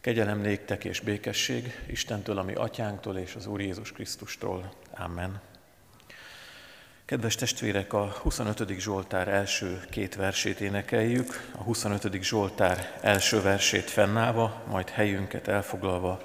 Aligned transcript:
Kegyelem 0.00 0.40
néktek 0.40 0.84
és 0.84 1.00
békesség 1.00 1.82
Istentől, 1.86 2.38
ami 2.38 2.54
atyánktól 2.54 3.16
és 3.16 3.34
az 3.34 3.46
Úr 3.46 3.60
Jézus 3.60 3.92
Krisztustól. 3.92 4.72
Amen. 4.90 5.40
Kedves 7.04 7.34
testvérek, 7.34 7.92
a 7.92 8.16
25. 8.22 8.78
Zsoltár 8.78 9.28
első 9.28 9.80
két 9.90 10.14
versét 10.14 10.60
énekeljük, 10.60 11.50
a 11.52 11.62
25. 11.62 12.22
Zsoltár 12.22 12.98
első 13.00 13.42
versét 13.42 13.90
fennállva, 13.90 14.62
majd 14.68 14.88
helyünket 14.88 15.48
elfoglalva 15.48 16.20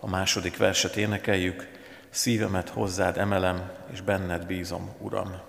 a 0.00 0.08
második 0.08 0.56
verset 0.56 0.96
énekeljük, 0.96 1.68
szívemet 2.10 2.68
hozzád 2.68 3.18
emelem, 3.18 3.72
és 3.92 4.00
benned 4.00 4.46
bízom, 4.46 4.94
Uram. 4.98 5.40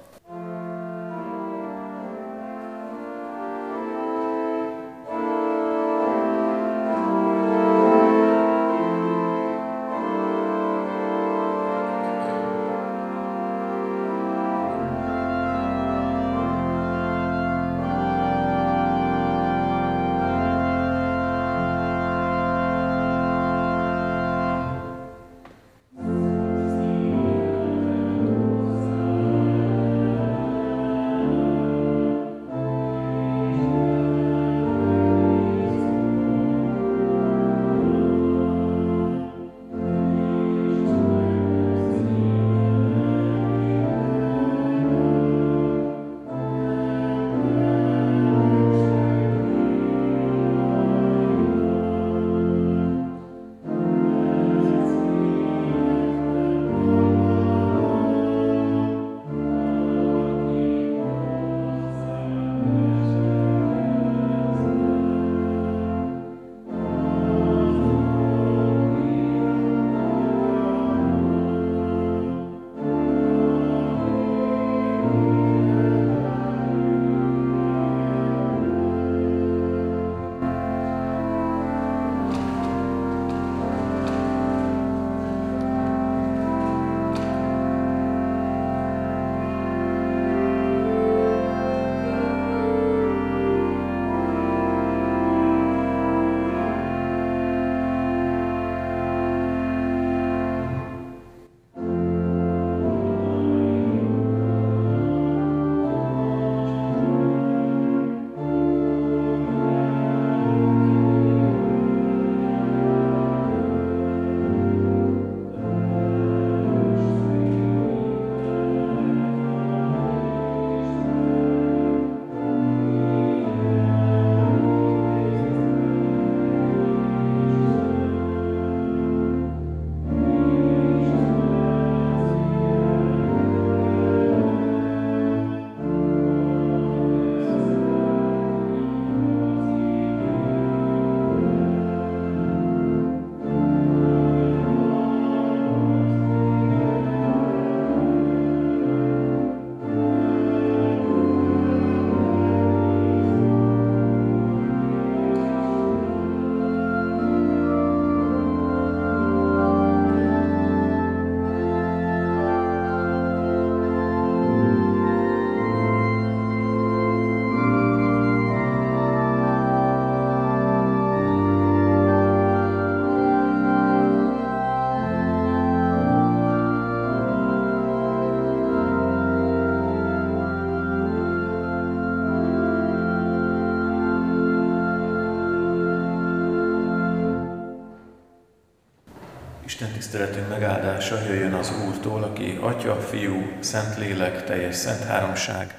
Tiszteletünk 190.20 190.60
megáldása 190.60 191.22
jöjjön 191.22 191.54
az 191.54 191.72
Úrtól, 191.88 192.24
aki 192.24 192.58
Atya, 192.62 192.96
Fiú, 192.96 193.52
Szent 193.60 193.98
Lélek, 193.98 194.44
teljes 194.44 194.76
szent 194.76 195.04
háromság, 195.04 195.76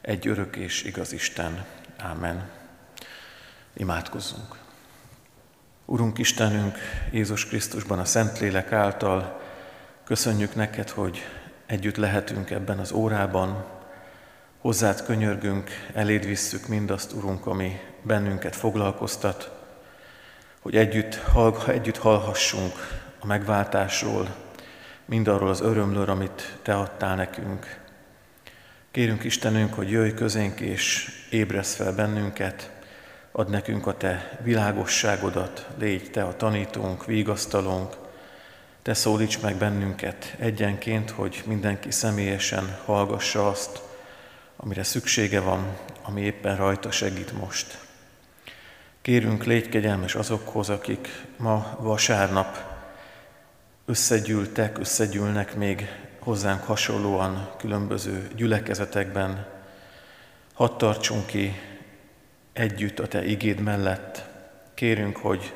egy 0.00 0.28
örök 0.28 0.56
és 0.56 0.82
igaz 0.82 1.12
Isten. 1.12 1.64
Ámen. 1.98 2.48
Imádkozzunk. 3.72 4.56
Urunk 5.84 6.18
Istenünk, 6.18 6.78
Jézus 7.10 7.46
Krisztusban 7.46 7.98
a 7.98 8.04
Szent 8.04 8.38
Lélek 8.38 8.72
által 8.72 9.40
köszönjük 10.04 10.54
neked, 10.54 10.90
hogy 10.90 11.18
együtt 11.66 11.96
lehetünk 11.96 12.50
ebben 12.50 12.78
az 12.78 12.92
órában, 12.92 13.64
hozzád 14.58 15.04
könyörgünk, 15.04 15.70
eléd 15.94 16.26
visszük 16.26 16.68
mindazt, 16.68 17.12
Urunk, 17.12 17.46
ami 17.46 17.80
bennünket 18.02 18.56
foglalkoztat, 18.56 19.50
hogy 20.60 20.76
együtt, 20.76 21.14
hallg, 21.14 21.68
együtt 21.68 21.98
hallhassunk 21.98 22.72
a 23.20 23.26
megváltásról, 23.26 24.34
mindarról 25.04 25.48
az 25.48 25.60
örömlőr, 25.60 26.08
amit 26.08 26.58
Te 26.62 26.74
adtál 26.74 27.16
nekünk. 27.16 27.78
Kérünk 28.90 29.24
Istenünk, 29.24 29.74
hogy 29.74 29.90
jöjj 29.90 30.10
közénk 30.14 30.60
és 30.60 31.10
ébresz 31.30 31.74
fel 31.74 31.94
bennünket, 31.94 32.70
ad 33.32 33.50
nekünk 33.50 33.86
a 33.86 33.96
Te 33.96 34.38
világosságodat, 34.42 35.66
légy 35.78 36.10
Te 36.10 36.22
a 36.22 36.36
tanítónk, 36.36 37.06
vigasztalónk, 37.06 37.96
Te 38.82 38.94
szólíts 38.94 39.40
meg 39.40 39.56
bennünket 39.56 40.34
egyenként, 40.38 41.10
hogy 41.10 41.42
mindenki 41.46 41.90
személyesen 41.90 42.78
hallgassa 42.84 43.48
azt, 43.48 43.80
amire 44.56 44.82
szüksége 44.82 45.40
van, 45.40 45.76
ami 46.02 46.20
éppen 46.20 46.56
rajta 46.56 46.90
segít 46.90 47.32
most. 47.32 47.78
Kérünk, 49.02 49.44
légy 49.44 49.68
kegyelmes 49.68 50.14
azokhoz, 50.14 50.68
akik 50.68 51.08
ma 51.36 51.76
vasárnap 51.80 52.69
összegyűltek, 53.90 54.78
összegyűlnek 54.78 55.54
még 55.54 55.88
hozzánk 56.18 56.62
hasonlóan 56.62 57.50
különböző 57.58 58.30
gyülekezetekben. 58.36 59.46
Hadd 60.54 60.78
tartsunk 60.78 61.26
ki 61.26 61.60
együtt 62.52 62.98
a 62.98 63.08
Te 63.08 63.24
igéd 63.24 63.60
mellett. 63.60 64.24
Kérünk, 64.74 65.16
hogy 65.16 65.54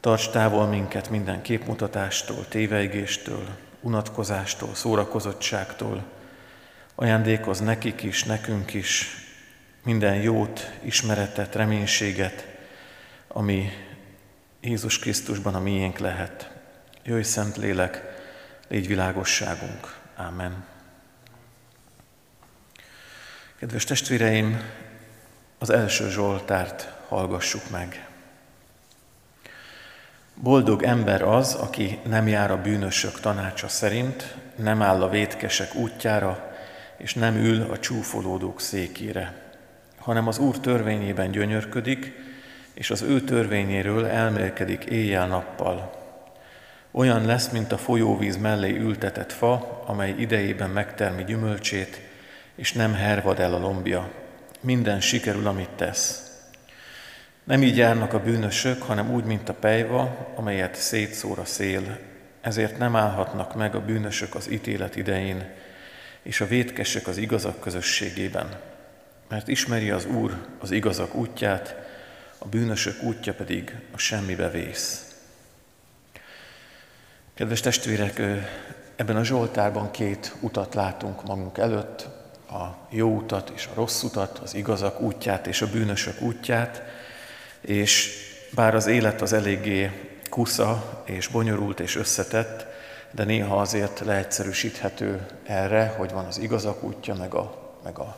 tarts 0.00 0.30
távol 0.30 0.66
minket 0.66 1.10
minden 1.10 1.42
képmutatástól, 1.42 2.48
téveigéstől, 2.48 3.48
unatkozástól, 3.80 4.74
szórakozottságtól. 4.74 6.04
Ajándékoz 6.94 7.60
nekik 7.60 8.02
is, 8.02 8.24
nekünk 8.24 8.74
is 8.74 9.06
minden 9.84 10.14
jót, 10.14 10.70
ismeretet, 10.82 11.54
reménységet, 11.54 12.46
ami 13.28 13.70
Jézus 14.60 14.98
Krisztusban 14.98 15.54
a 15.54 15.60
miénk 15.60 15.98
lehet. 15.98 16.59
Jöjj, 17.04 17.22
Szent 17.22 17.56
Lélek, 17.56 18.02
légy 18.68 18.86
világosságunk. 18.86 19.96
Ámen. 20.16 20.64
Kedves 23.58 23.84
testvéreim, 23.84 24.60
az 25.58 25.70
első 25.70 26.10
Zsoltárt 26.10 26.92
hallgassuk 27.08 27.70
meg. 27.70 28.08
Boldog 30.34 30.82
ember 30.82 31.22
az, 31.22 31.54
aki 31.54 31.98
nem 32.06 32.28
jár 32.28 32.50
a 32.50 32.60
bűnösök 32.60 33.20
tanácsa 33.20 33.68
szerint, 33.68 34.34
nem 34.56 34.82
áll 34.82 35.02
a 35.02 35.08
vétkesek 35.08 35.74
útjára, 35.74 36.52
és 36.96 37.14
nem 37.14 37.36
ül 37.36 37.70
a 37.70 37.78
csúfolódók 37.78 38.60
székére, 38.60 39.52
hanem 39.98 40.26
az 40.26 40.38
Úr 40.38 40.58
törvényében 40.58 41.30
gyönyörködik, 41.30 42.12
és 42.74 42.90
az 42.90 43.02
ő 43.02 43.20
törvényéről 43.20 44.06
elmélkedik 44.06 44.84
éjjel-nappal. 44.84 45.99
Olyan 46.90 47.26
lesz, 47.26 47.48
mint 47.48 47.72
a 47.72 47.78
folyóvíz 47.78 48.36
mellé 48.36 48.76
ültetett 48.76 49.32
fa, 49.32 49.82
amely 49.86 50.14
idejében 50.18 50.70
megtermi 50.70 51.24
gyümölcsét, 51.24 52.00
és 52.54 52.72
nem 52.72 52.94
hervad 52.94 53.40
el 53.40 53.54
a 53.54 53.58
lombja. 53.58 54.10
Minden 54.60 55.00
sikerül, 55.00 55.46
amit 55.46 55.70
tesz. 55.70 56.30
Nem 57.44 57.62
így 57.62 57.76
járnak 57.76 58.12
a 58.12 58.22
bűnösök, 58.22 58.82
hanem 58.82 59.12
úgy, 59.12 59.24
mint 59.24 59.48
a 59.48 59.54
pejva, 59.54 60.32
amelyet 60.36 60.74
szétszór 60.74 61.38
a 61.38 61.44
szél. 61.44 61.98
Ezért 62.40 62.78
nem 62.78 62.96
állhatnak 62.96 63.54
meg 63.54 63.74
a 63.74 63.84
bűnösök 63.84 64.34
az 64.34 64.50
ítélet 64.50 64.96
idején, 64.96 65.48
és 66.22 66.40
a 66.40 66.46
vétkesek 66.46 67.06
az 67.06 67.16
igazak 67.16 67.60
közösségében. 67.60 68.60
Mert 69.28 69.48
ismeri 69.48 69.90
az 69.90 70.06
Úr 70.06 70.46
az 70.58 70.70
igazak 70.70 71.14
útját, 71.14 71.76
a 72.38 72.46
bűnösök 72.48 73.02
útja 73.02 73.34
pedig 73.34 73.76
a 73.94 73.98
semmibe 73.98 74.50
vész. 74.50 75.09
Kedves 77.40 77.60
testvérek, 77.60 78.22
ebben 78.96 79.16
a 79.16 79.24
Zsoltárban 79.24 79.90
két 79.90 80.34
utat 80.40 80.74
látunk 80.74 81.26
magunk 81.26 81.58
előtt, 81.58 82.08
a 82.50 82.64
jó 82.88 83.16
utat 83.16 83.52
és 83.54 83.66
a 83.66 83.74
rossz 83.74 84.02
utat, 84.02 84.38
az 84.38 84.54
igazak 84.54 85.00
útját 85.00 85.46
és 85.46 85.62
a 85.62 85.70
bűnösök 85.70 86.20
útját, 86.20 86.82
és 87.60 88.12
bár 88.54 88.74
az 88.74 88.86
élet 88.86 89.20
az 89.20 89.32
eléggé 89.32 89.90
kusza 90.28 91.02
és 91.04 91.26
bonyolult 91.26 91.80
és 91.80 91.96
összetett, 91.96 92.66
de 93.10 93.24
néha 93.24 93.60
azért 93.60 94.00
leegyszerűsíthető 94.04 95.26
erre, 95.44 95.94
hogy 95.96 96.10
van 96.10 96.24
az 96.24 96.38
igazak 96.38 96.82
útja, 96.82 97.14
meg 97.14 97.34
a, 97.34 97.72
meg 97.84 97.98
a 97.98 98.16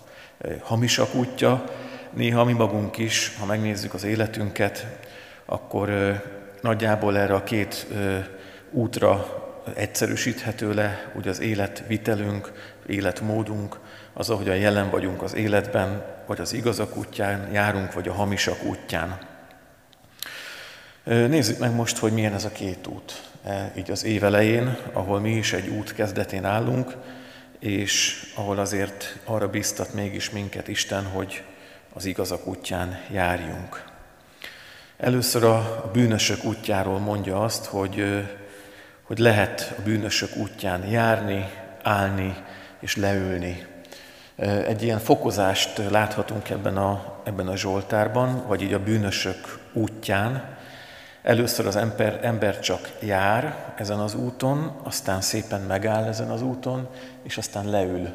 hamisak 0.63 1.15
útja. 1.15 1.65
Néha 2.11 2.45
mi 2.45 2.53
magunk 2.53 2.99
is, 2.99 3.37
ha 3.39 3.47
megnézzük 3.47 3.95
az 3.95 4.05
életünket, 4.05 4.87
akkor 5.45 5.91
nagyjából 6.61 7.19
erre 7.19 7.35
a 7.35 7.45
két 7.45 7.87
útra 8.73 9.41
egyszerűsíthető 9.75 10.75
le, 10.75 11.13
úgy 11.17 11.29
az 11.29 11.41
életvitelünk, 11.41 12.53
életmódunk, 12.87 13.79
az, 14.13 14.31
ahogyan 14.31 14.57
jelen 14.57 14.91
vagyunk 14.91 15.23
az 15.23 15.35
életben, 15.35 16.05
vagy 16.27 16.41
az 16.41 16.53
igazak 16.53 16.97
útján 16.97 17.53
járunk, 17.53 17.93
vagy 17.93 18.09
a 18.09 18.13
hamisak 18.13 18.63
útján. 18.63 19.19
Nézzük 21.05 21.59
meg 21.59 21.75
most, 21.75 21.99
hogy 21.99 22.13
milyen 22.13 22.35
ez 22.35 22.45
a 22.45 22.53
két 22.53 22.87
út. 22.87 23.31
E, 23.45 23.73
így 23.77 23.91
az 23.91 24.05
év 24.05 24.25
elején, 24.25 24.77
ahol 24.93 25.21
mi 25.21 25.31
is 25.31 25.53
egy 25.53 25.69
út 25.69 25.95
kezdetén 25.95 26.45
állunk, 26.45 26.97
és 27.59 28.25
ahol 28.35 28.59
azért 28.59 29.19
arra 29.25 29.49
biztat 29.49 29.95
mégis 29.95 30.31
minket 30.31 30.69
Isten, 30.69 31.05
hogy 31.05 31.43
az 31.93 32.05
igazak 32.05 32.47
útján 32.47 33.01
járjunk. 33.11 33.85
Először 34.97 35.45
a 35.45 35.91
bűnösök 35.93 36.45
útjáról 36.45 36.99
mondja 36.99 37.43
azt, 37.43 37.65
hogy, 37.65 38.25
hogy 39.13 39.21
lehet 39.21 39.75
a 39.79 39.83
bűnösök 39.83 40.37
útján 40.37 40.87
járni, 40.87 41.51
állni 41.83 42.37
és 42.81 42.97
leülni. 42.97 43.67
Egy 44.67 44.83
ilyen 44.83 44.99
fokozást 44.99 45.91
láthatunk 45.91 46.51
ebben 46.51 46.77
a, 46.77 47.21
ebben 47.25 47.49
a 47.49 47.57
Zsoltárban, 47.57 48.45
vagy 48.47 48.63
így 48.63 48.73
a 48.73 48.83
bűnösök 48.83 49.59
útján. 49.73 50.57
Először 51.23 51.67
az 51.67 51.77
ember, 51.77 52.21
ember 52.23 52.61
csak 52.61 52.91
jár 53.01 53.73
ezen 53.77 53.99
az 53.99 54.15
úton, 54.15 54.81
aztán 54.83 55.21
szépen 55.21 55.61
megáll 55.61 56.05
ezen 56.05 56.31
az 56.31 56.43
úton, 56.43 56.89
és 57.23 57.37
aztán 57.37 57.69
leül. 57.69 58.09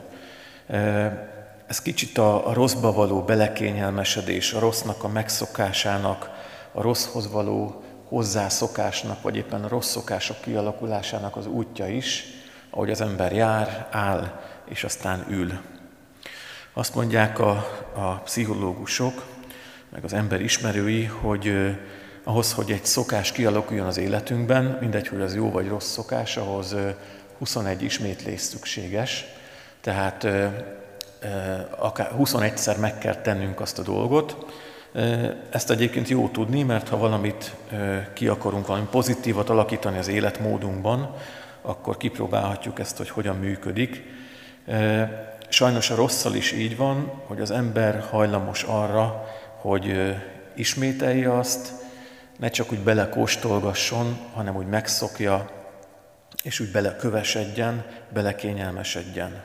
Ez 1.68 1.82
kicsit 1.82 2.18
a, 2.18 2.48
a 2.48 2.54
rosszba 2.54 2.92
való 2.92 3.22
belekényelmesedés, 3.22 4.54
a 4.54 4.60
rossznak 4.60 5.04
a 5.04 5.08
megszokásának, 5.08 6.30
a 6.72 6.82
rosszhoz 6.82 7.32
való 7.32 7.82
hozzászokásnak, 8.08 9.22
vagy 9.22 9.36
éppen 9.36 9.68
rossz 9.68 9.90
szokások 9.90 10.42
kialakulásának 10.42 11.36
az 11.36 11.48
útja 11.48 11.88
is, 11.88 12.24
ahogy 12.70 12.90
az 12.92 13.02
ember 13.02 13.34
jár, 13.34 13.88
áll, 13.92 14.42
és 14.66 14.84
aztán 14.84 15.26
ül. 15.30 15.52
Azt 16.74 16.96
mondják 16.96 17.40
a, 17.40 17.50
a 17.96 18.22
pszichológusok, 18.24 19.26
meg 19.90 20.04
az 20.04 20.14
ember 20.14 20.42
ismerői, 20.42 21.06
hogy 21.06 21.76
ahhoz, 22.24 22.54
hogy 22.54 22.72
egy 22.72 22.86
szokás 22.86 23.32
kialakuljon 23.32 23.88
az 23.88 23.98
életünkben, 23.98 24.78
mindegy, 24.82 25.08
hogy 25.08 25.22
az 25.22 25.36
jó 25.36 25.52
vagy 25.52 25.68
rossz 25.68 25.92
szokás, 25.92 26.38
ahhoz 26.38 26.76
21 27.38 27.82
ismétlés 27.82 28.42
szükséges, 28.42 29.26
tehát 29.82 30.28
akár 31.78 32.12
21-szer 32.20 32.80
meg 32.80 32.98
kell 32.98 33.16
tennünk 33.16 33.60
azt 33.60 33.80
a 33.80 33.84
dolgot. 33.84 34.46
Ezt 35.50 35.72
egyébként 35.72 36.10
jó 36.10 36.28
tudni, 36.28 36.64
mert 36.64 36.90
ha 36.90 36.98
valamit 36.98 37.56
ki 38.14 38.28
akarunk, 38.28 38.68
valami 38.68 38.88
pozitívat 38.92 39.50
alakítani 39.50 39.98
az 39.98 40.08
életmódunkban, 40.08 41.16
akkor 41.62 41.98
kipróbálhatjuk 41.98 42.80
ezt, 42.80 42.98
hogy 42.98 43.10
hogyan 43.10 43.36
működik. 43.36 44.04
Sajnos 45.50 45.90
a 45.90 45.96
rosszal 45.96 46.36
is 46.36 46.52
így 46.52 46.78
van, 46.78 47.12
hogy 47.26 47.42
az 47.42 47.52
ember 47.52 48.06
hajlamos 48.10 48.64
arra, 48.64 49.26
hogy 49.62 50.16
ismételje 50.56 51.38
azt, 51.38 51.72
ne 52.38 52.50
csak 52.50 52.72
úgy 52.72 52.80
belekóstolgasson, 52.80 54.18
hanem 54.34 54.56
úgy 54.56 54.68
megszokja, 54.68 55.50
és 56.44 56.60
úgy 56.60 56.72
belekövesedjen, 56.72 57.86
belekényelmesedjen. 58.14 59.44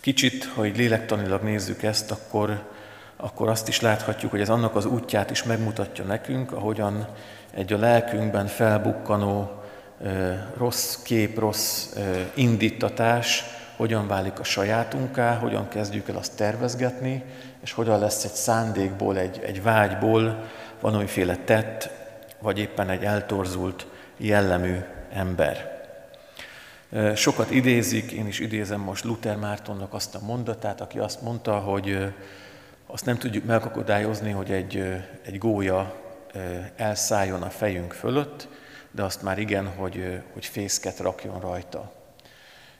Kicsit, 0.00 0.44
ha 0.44 0.66
így 0.66 0.76
lélektanilag 0.76 1.42
nézzük 1.42 1.82
ezt, 1.82 2.10
akkor, 2.10 2.76
akkor 3.20 3.48
azt 3.48 3.68
is 3.68 3.80
láthatjuk, 3.80 4.30
hogy 4.30 4.40
ez 4.40 4.48
annak 4.48 4.76
az 4.76 4.84
útját 4.84 5.30
is 5.30 5.42
megmutatja 5.42 6.04
nekünk, 6.04 6.52
ahogyan 6.52 7.06
egy 7.54 7.72
a 7.72 7.78
lelkünkben 7.78 8.46
felbukkanó 8.46 9.50
rossz 10.56 11.02
kép, 11.02 11.38
rossz 11.38 11.96
indítatás, 12.34 13.44
hogyan 13.76 14.06
válik 14.06 14.40
a 14.40 14.44
sajátunká, 14.44 15.34
hogyan 15.34 15.68
kezdjük 15.68 16.08
el 16.08 16.16
azt 16.16 16.36
tervezgetni, 16.36 17.24
és 17.60 17.72
hogyan 17.72 17.98
lesz 17.98 18.24
egy 18.24 18.32
szándékból, 18.32 19.18
egy, 19.18 19.40
egy 19.44 19.62
vágyból 19.62 20.44
valamiféle 20.80 21.36
tett, 21.36 21.90
vagy 22.38 22.58
éppen 22.58 22.90
egy 22.90 23.04
eltorzult 23.04 23.86
jellemű 24.16 24.78
ember. 25.12 25.76
Sokat 27.14 27.50
idézik, 27.50 28.12
én 28.12 28.26
is 28.26 28.38
idézem 28.38 28.80
most 28.80 29.04
Luther 29.04 29.36
Mártonnak 29.36 29.94
azt 29.94 30.14
a 30.14 30.20
mondatát, 30.22 30.80
aki 30.80 30.98
azt 30.98 31.22
mondta, 31.22 31.58
hogy 31.58 32.12
azt 32.90 33.04
nem 33.04 33.18
tudjuk 33.18 33.44
megakadályozni, 33.44 34.30
hogy 34.30 34.50
egy, 34.50 34.76
egy 35.22 35.38
gólya 35.38 35.94
elszálljon 36.76 37.42
a 37.42 37.50
fejünk 37.50 37.92
fölött, 37.92 38.48
de 38.90 39.02
azt 39.02 39.22
már 39.22 39.38
igen, 39.38 39.66
hogy, 39.66 40.22
hogy 40.32 40.46
fészket 40.46 40.98
rakjon 40.98 41.40
rajta. 41.40 41.92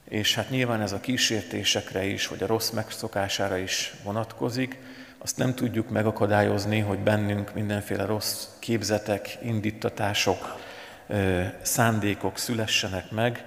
És 0.04 0.34
hát 0.34 0.50
nyilván 0.50 0.80
ez 0.80 0.92
a 0.92 1.00
kísértésekre 1.00 2.04
is, 2.04 2.26
vagy 2.26 2.42
a 2.42 2.46
rossz 2.46 2.70
megszokására 2.70 3.56
is 3.56 3.94
vonatkozik, 4.04 4.78
azt 5.18 5.36
nem 5.36 5.54
tudjuk 5.54 5.88
megakadályozni, 5.88 6.78
hogy 6.78 6.98
bennünk 6.98 7.54
mindenféle 7.54 8.04
rossz 8.04 8.46
képzetek, 8.58 9.38
indítatások, 9.42 10.56
szándékok 11.62 12.38
szülessenek 12.38 13.10
meg, 13.10 13.44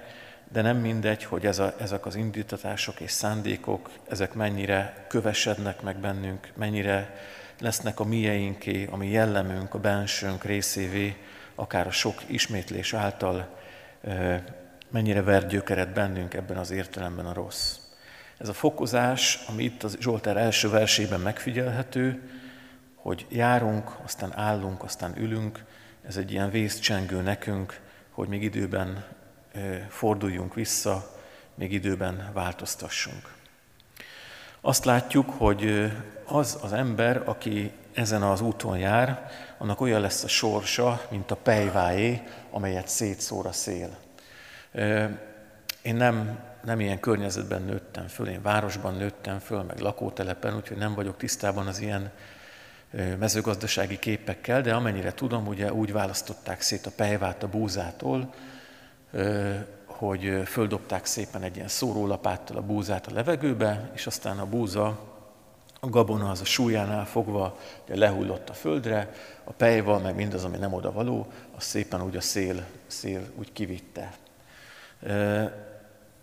de 0.52 0.62
nem 0.62 0.76
mindegy, 0.76 1.24
hogy 1.24 1.46
ez 1.46 1.58
a, 1.58 1.74
ezek 1.78 2.06
az 2.06 2.14
indítatások 2.14 3.00
és 3.00 3.10
szándékok, 3.10 3.90
ezek 4.08 4.34
mennyire 4.34 5.06
kövesednek 5.08 5.82
meg 5.82 5.96
bennünk, 5.96 6.52
mennyire 6.56 7.14
lesznek 7.60 8.00
a 8.00 8.04
mieinké, 8.04 8.88
a 8.90 8.96
mi 8.96 9.08
jellemünk, 9.08 9.74
a 9.74 9.78
bensőnk 9.78 10.44
részévé, 10.44 11.16
akár 11.54 11.86
a 11.86 11.90
sok 11.90 12.22
ismétlés 12.26 12.94
által, 12.94 13.58
mennyire 14.90 15.22
ver 15.22 15.46
gyökeret 15.46 15.92
bennünk 15.92 16.34
ebben 16.34 16.56
az 16.56 16.70
értelemben 16.70 17.26
a 17.26 17.32
rossz. 17.32 17.76
Ez 18.38 18.48
a 18.48 18.52
fokozás, 18.52 19.44
ami 19.48 19.64
itt 19.64 19.82
az 19.82 19.96
Zsoltár 20.00 20.36
első 20.36 20.70
versében 20.70 21.20
megfigyelhető, 21.20 22.30
hogy 22.94 23.26
járunk, 23.28 23.96
aztán 24.04 24.38
állunk, 24.38 24.82
aztán 24.82 25.14
ülünk, 25.16 25.64
ez 26.06 26.16
egy 26.16 26.32
ilyen 26.32 26.50
vészcsengő 26.50 27.20
nekünk, 27.20 27.80
hogy 28.10 28.28
még 28.28 28.42
időben 28.42 29.04
forduljunk 29.88 30.54
vissza, 30.54 31.20
még 31.54 31.72
időben 31.72 32.30
változtassunk. 32.32 33.32
Azt 34.60 34.84
látjuk, 34.84 35.30
hogy 35.30 35.92
az 36.24 36.58
az 36.62 36.72
ember, 36.72 37.22
aki 37.24 37.72
ezen 37.94 38.22
az 38.22 38.40
úton 38.40 38.78
jár, 38.78 39.30
annak 39.58 39.80
olyan 39.80 40.00
lesz 40.00 40.24
a 40.24 40.28
sorsa, 40.28 41.06
mint 41.10 41.30
a 41.30 41.36
pejváé, 41.36 42.22
amelyet 42.50 42.88
szétszór 42.88 43.46
a 43.46 43.52
szél. 43.52 43.96
Én 45.82 45.94
nem, 45.94 46.38
nem 46.64 46.80
ilyen 46.80 47.00
környezetben 47.00 47.62
nőttem 47.62 48.06
föl, 48.06 48.28
én 48.28 48.42
városban 48.42 48.94
nőttem 48.94 49.38
föl, 49.38 49.62
meg 49.62 49.78
lakótelepen, 49.78 50.56
úgyhogy 50.56 50.76
nem 50.76 50.94
vagyok 50.94 51.16
tisztában 51.16 51.66
az 51.66 51.80
ilyen 51.80 52.10
mezőgazdasági 53.18 53.98
képekkel, 53.98 54.62
de 54.62 54.74
amennyire 54.74 55.12
tudom, 55.12 55.46
ugye 55.46 55.72
úgy 55.72 55.92
választották 55.92 56.60
szét 56.60 56.86
a 56.86 56.90
pejvát 56.96 57.42
a 57.42 57.48
búzától, 57.48 58.34
hogy 59.86 60.42
földobták 60.46 61.04
szépen 61.04 61.42
egy 61.42 61.56
ilyen 61.56 61.68
szórólapáttal 61.68 62.56
a 62.56 62.62
búzát 62.62 63.06
a 63.06 63.12
levegőbe, 63.12 63.90
és 63.94 64.06
aztán 64.06 64.38
a 64.38 64.46
búza, 64.46 65.10
a 65.80 65.88
gabona 65.88 66.30
az 66.30 66.40
a 66.40 66.44
súlyánál 66.44 67.06
fogva 67.06 67.58
ugye 67.84 67.96
lehullott 67.96 68.48
a 68.48 68.52
földre, 68.52 69.12
a 69.44 69.52
pejva, 69.52 69.98
meg 69.98 70.14
mindaz, 70.14 70.44
ami 70.44 70.56
nem 70.56 70.72
oda 70.72 70.92
való, 70.92 71.26
az 71.56 71.64
szépen 71.64 72.02
úgy 72.02 72.16
a 72.16 72.20
szél, 72.20 72.64
szél 72.86 73.20
úgy 73.38 73.52
kivitte. 73.52 74.12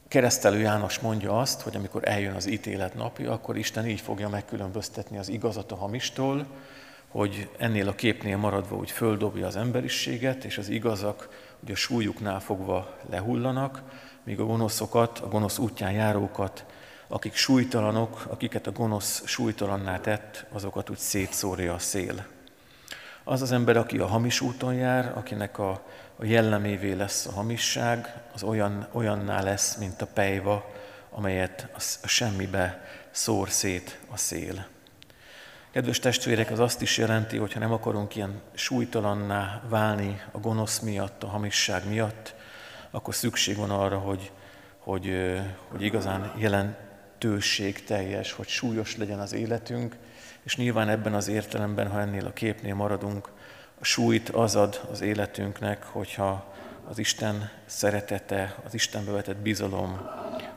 Keresztelő 0.07 0.59
János 0.59 0.99
mondja 0.99 1.39
azt, 1.39 1.61
hogy 1.61 1.75
amikor 1.75 2.07
eljön 2.07 2.35
az 2.35 2.47
ítélet 2.47 2.93
napja, 2.93 3.31
akkor 3.31 3.57
Isten 3.57 3.87
így 3.87 4.01
fogja 4.01 4.29
megkülönböztetni 4.29 5.17
az 5.17 5.29
igazat 5.29 5.71
a 5.71 5.75
hamistól, 5.75 6.45
hogy 7.07 7.49
ennél 7.57 7.87
a 7.87 7.95
képnél 7.95 8.37
maradva 8.37 8.75
úgy 8.75 8.91
földobja 8.91 9.47
az 9.47 9.55
emberiséget, 9.55 10.43
és 10.43 10.57
az 10.57 10.69
igazak 10.69 11.29
ugye 11.63 11.73
a 11.73 11.75
súlyuknál 11.75 12.39
fogva 12.39 12.97
lehullanak, 13.09 13.81
míg 14.23 14.39
a 14.39 14.45
gonoszokat, 14.45 15.19
a 15.19 15.27
gonosz 15.27 15.57
útján 15.57 15.91
járókat, 15.91 16.65
akik 17.07 17.35
súlytalanok, 17.35 18.25
akiket 18.29 18.67
a 18.67 18.71
gonosz 18.71 19.25
súlytalanná 19.25 19.99
tett, 19.99 20.45
azokat 20.51 20.89
úgy 20.89 20.97
szétszórja 20.97 21.73
a 21.73 21.79
szél. 21.79 22.25
Az 23.23 23.41
az 23.41 23.51
ember, 23.51 23.77
aki 23.77 23.97
a 23.97 24.07
hamis 24.07 24.41
úton 24.41 24.73
jár, 24.73 25.11
akinek 25.15 25.59
a, 25.59 25.69
a 26.15 26.25
jellemévé 26.25 26.91
lesz 26.91 27.25
a 27.25 27.31
hamisság, 27.31 28.23
az 28.33 28.43
olyan, 28.43 28.87
olyanná 28.91 29.41
lesz, 29.41 29.75
mint 29.75 30.01
a 30.01 30.07
pejva, 30.13 30.71
amelyet 31.09 31.67
a, 31.75 32.07
semmibe 32.07 32.85
szór 33.11 33.49
szét 33.49 33.99
a 34.09 34.17
szél. 34.17 34.65
Kedves 35.71 35.99
testvérek, 35.99 36.51
az 36.51 36.59
azt 36.59 36.81
is 36.81 36.97
jelenti, 36.97 37.37
hogy 37.37 37.53
ha 37.53 37.59
nem 37.59 37.71
akarunk 37.71 38.15
ilyen 38.15 38.41
súlytalanná 38.53 39.61
válni 39.67 40.21
a 40.31 40.37
gonosz 40.37 40.79
miatt, 40.79 41.23
a 41.23 41.27
hamisság 41.27 41.89
miatt, 41.89 42.35
akkor 42.91 43.15
szükség 43.15 43.55
van 43.55 43.69
arra, 43.69 43.97
hogy, 43.97 44.31
hogy, 44.77 45.37
hogy 45.67 45.81
igazán 45.81 46.33
jelentőség 46.37 47.83
teljes, 47.83 48.31
hogy 48.31 48.47
súlyos 48.47 48.97
legyen 48.97 49.19
az 49.19 49.33
életünk, 49.33 49.95
és 50.43 50.55
nyilván 50.55 50.89
ebben 50.89 51.13
az 51.13 51.27
értelemben, 51.27 51.87
ha 51.87 51.99
ennél 51.99 52.25
a 52.25 52.33
képnél 52.33 52.75
maradunk, 52.75 53.29
a 53.79 53.83
súlyt 53.83 54.29
az 54.29 54.55
ad 54.55 54.87
az 54.91 55.01
életünknek, 55.01 55.83
hogyha 55.83 56.53
az 56.87 56.97
Isten 56.97 57.49
szeretete, 57.65 58.55
az 58.65 58.73
Istenbe 58.73 59.11
vetett 59.11 59.37
bizalom, 59.37 60.09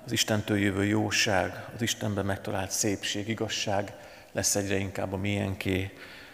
az 0.04 0.12
Istentől 0.12 0.58
jövő 0.58 0.84
jóság, 0.84 1.64
az 1.74 1.82
Istenben 1.82 2.24
megtalált 2.24 2.70
szépség, 2.70 3.28
igazság 3.28 3.92
lesz 4.32 4.56
egyre 4.56 4.76
inkább 4.76 5.12
a 5.12 5.16
miénké, 5.16 5.92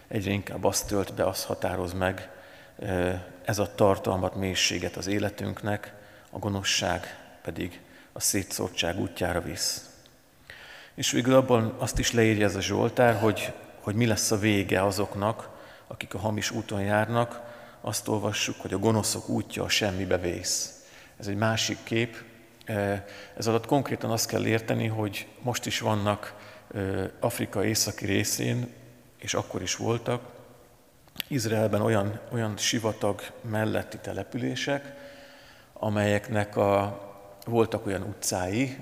egyre 0.09 0.31
inkább 0.31 0.65
azt 0.65 0.87
tölt 0.87 1.15
be, 1.15 1.27
azt 1.27 1.45
határoz 1.45 1.93
meg, 1.93 2.31
ez 3.45 3.59
a 3.59 3.75
tartalmat, 3.75 4.35
mélységet 4.35 4.97
az 4.97 5.07
életünknek, 5.07 5.95
a 6.31 6.39
gonoszság 6.39 7.19
pedig 7.43 7.81
a 8.13 8.21
szétszórtság 8.21 8.99
útjára 8.99 9.41
visz. 9.41 9.91
És 10.95 11.11
végül 11.11 11.35
abban 11.35 11.75
azt 11.79 11.99
is 11.99 12.13
leírja 12.13 12.45
ez 12.45 12.57
a 12.57 12.61
Zsoltár, 12.61 13.15
hogy, 13.15 13.53
hogy 13.81 13.95
mi 13.95 14.07
lesz 14.07 14.31
a 14.31 14.39
vége 14.39 14.85
azoknak, 14.85 15.49
akik 15.87 16.15
a 16.15 16.19
hamis 16.19 16.51
úton 16.51 16.81
járnak, 16.81 17.41
azt 17.81 18.09
olvassuk, 18.09 18.61
hogy 18.61 18.73
a 18.73 18.79
gonoszok 18.79 19.29
útja 19.29 19.63
a 19.63 19.69
semmibe 19.69 20.19
vész. 20.19 20.85
Ez 21.19 21.27
egy 21.27 21.37
másik 21.37 21.79
kép. 21.85 22.25
Ez 23.37 23.47
alatt 23.47 23.67
konkrétan 23.67 24.11
azt 24.11 24.29
kell 24.29 24.47
érteni, 24.47 24.87
hogy 24.87 25.27
most 25.43 25.67
is 25.67 25.81
vannak 25.81 26.35
Afrika 27.21 27.65
északi 27.65 28.07
részén, 28.07 28.73
és 29.19 29.35
akkor 29.35 29.63
is 29.63 29.77
voltak, 29.77 30.37
Izraelben 31.29 31.81
olyan, 31.81 32.21
olyan 32.33 32.57
sivatag 32.57 33.21
melletti 33.41 33.99
települések, 33.99 34.95
amelyeknek 35.73 36.57
a, 36.57 37.01
voltak 37.47 37.87
olyan 37.87 38.03
utcái, 38.03 38.77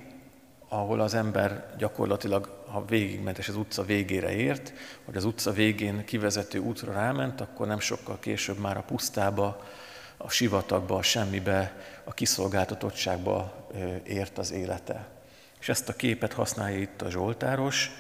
ahol 0.69 1.01
az 1.01 1.15
ember 1.15 1.75
gyakorlatilag, 1.79 2.65
ha 2.67 2.85
végigment 2.85 3.39
és 3.39 3.49
az 3.49 3.57
utca 3.57 3.83
végére 3.83 4.33
ért, 4.33 4.73
vagy 5.05 5.17
az 5.17 5.25
utca 5.25 5.53
végén 5.53 6.05
kivezető 6.05 6.59
útra 6.59 6.93
ráment, 6.93 7.41
akkor 7.41 7.67
nem 7.67 7.81
sokkal 7.81 8.19
később 8.19 8.59
már 8.59 8.77
a 8.77 8.83
pusztába, 8.83 9.65
a 10.17 10.31
sivatagba, 10.31 10.97
a 10.97 11.03
semmibe, 11.03 11.77
a 12.05 12.15
kiszolgáltatottságba 12.15 13.69
ért 14.05 14.39
az 14.39 14.53
élete. 14.53 15.16
És 15.67 15.73
ezt 15.73 15.89
a 15.89 15.97
képet 15.97 16.33
használja 16.33 16.79
itt 16.79 17.03
a 17.03 17.11
Zsoltáros, 17.11 17.91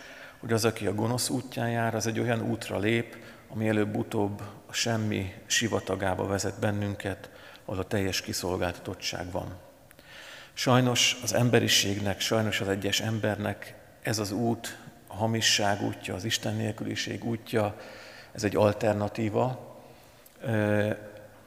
hogy 0.40 0.52
az, 0.52 0.64
aki 0.64 0.87
a 0.87 0.94
gonosz 0.94 1.28
útján 1.28 1.70
jár, 1.70 1.94
az 1.94 2.06
egy 2.06 2.20
olyan 2.20 2.50
útra 2.50 2.78
lép, 2.78 3.16
ami 3.49 3.68
előbb-utóbb 3.68 4.42
a 4.66 4.73
semmi 4.73 5.35
sivatagába 5.46 6.26
vezet 6.26 6.61
bennünket, 6.61 7.30
ahol 7.64 7.80
a 7.80 7.85
teljes 7.85 8.20
kiszolgáltatottság 8.20 9.30
van. 9.30 9.54
Sajnos 10.52 11.16
az 11.23 11.35
emberiségnek, 11.35 12.20
sajnos 12.20 12.61
az 12.61 12.68
egyes 12.68 13.00
embernek 13.00 13.75
ez 14.02 14.18
az 14.18 14.32
út, 14.32 14.78
a 15.06 15.14
hamisság 15.14 15.82
útja, 15.82 16.14
az 16.14 16.25
Isten 16.25 16.54
nélküliség 16.54 17.25
útja, 17.25 17.80
ez 18.32 18.44
egy 18.44 18.56
alternatíva, 18.56 19.76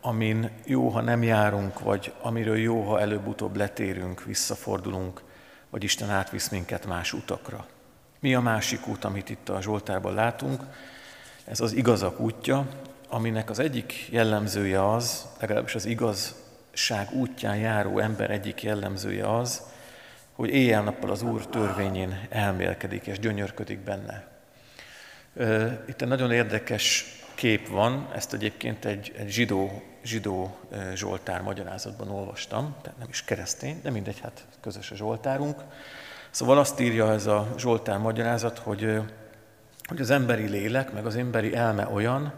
amin 0.02 0.50
jó, 0.66 0.90
ha 0.90 1.02
nem 1.02 1.24
járunk, 1.24 1.80
vagy 1.80 2.14
amiről 2.22 2.58
jó, 2.58 2.82
ha 2.82 3.00
előbb-utóbb 3.00 3.56
letérünk, 3.56 4.24
visszafordulunk, 4.24 5.28
vagy 5.70 5.84
Isten 5.84 6.10
átvisz 6.10 6.50
minket 6.50 6.86
más 6.86 7.14
utakra. 7.14 7.66
Mi 8.20 8.36
a 8.36 8.40
másik 8.40 8.88
út, 8.88 9.04
amit 9.04 9.30
itt 9.30 9.50
a 9.50 9.62
Zsoltárban 9.62 10.14
látunk? 10.14 10.64
Ez 11.46 11.60
az 11.60 11.74
igazak 11.74 12.20
útja, 12.20 12.68
aminek 13.10 13.50
az 13.50 13.60
egyik 13.60 14.08
jellemzője 14.10 14.94
az, 14.94 15.28
legalábbis 15.40 15.76
az 15.76 15.86
igazság 15.86 17.12
útján 17.12 17.58
járó 17.58 18.00
ember 18.00 18.32
egyik 18.32 18.64
jellemzője 18.64 19.36
az, 19.38 19.62
hogy 20.34 20.50
éjjel-nappal 20.50 21.10
az 21.10 21.22
Úr 21.22 21.48
törvényén 21.48 22.28
elmélkedik 22.30 23.08
és 23.08 23.20
gyönyörködik 23.20 23.80
benne. 23.80 24.28
Itt 25.88 26.02
egy 26.02 26.08
nagyon 26.08 26.32
érdekes 26.32 27.06
kép 27.36 27.68
van, 27.68 28.10
ezt 28.16 28.34
egyébként 28.34 28.86
egy, 28.86 29.14
egy 29.18 29.30
zsidó, 29.30 29.84
zsidó 30.04 30.58
Zsoltár 30.94 31.42
magyarázatban 31.42 32.10
olvastam, 32.10 32.76
tehát 32.82 33.00
nem 33.00 33.10
is 33.10 33.24
keresztény, 33.24 33.80
de 33.84 33.90
mindegy, 33.90 34.20
hát 34.20 34.46
közös 34.62 34.92
a 34.92 34.96
Zsoltárunk. 34.96 35.62
Szóval 36.30 36.58
azt 36.58 36.80
írja 36.80 37.12
ez 37.12 37.26
a 37.26 37.48
Zsoltár 37.58 37.98
magyarázat, 37.98 38.58
hogy, 38.58 39.02
hogy 39.88 40.02
az 40.02 40.10
emberi 40.10 40.48
lélek, 40.48 40.94
meg 40.94 41.06
az 41.06 41.16
emberi 41.16 41.56
elme 41.56 41.88
olyan, 41.88 42.34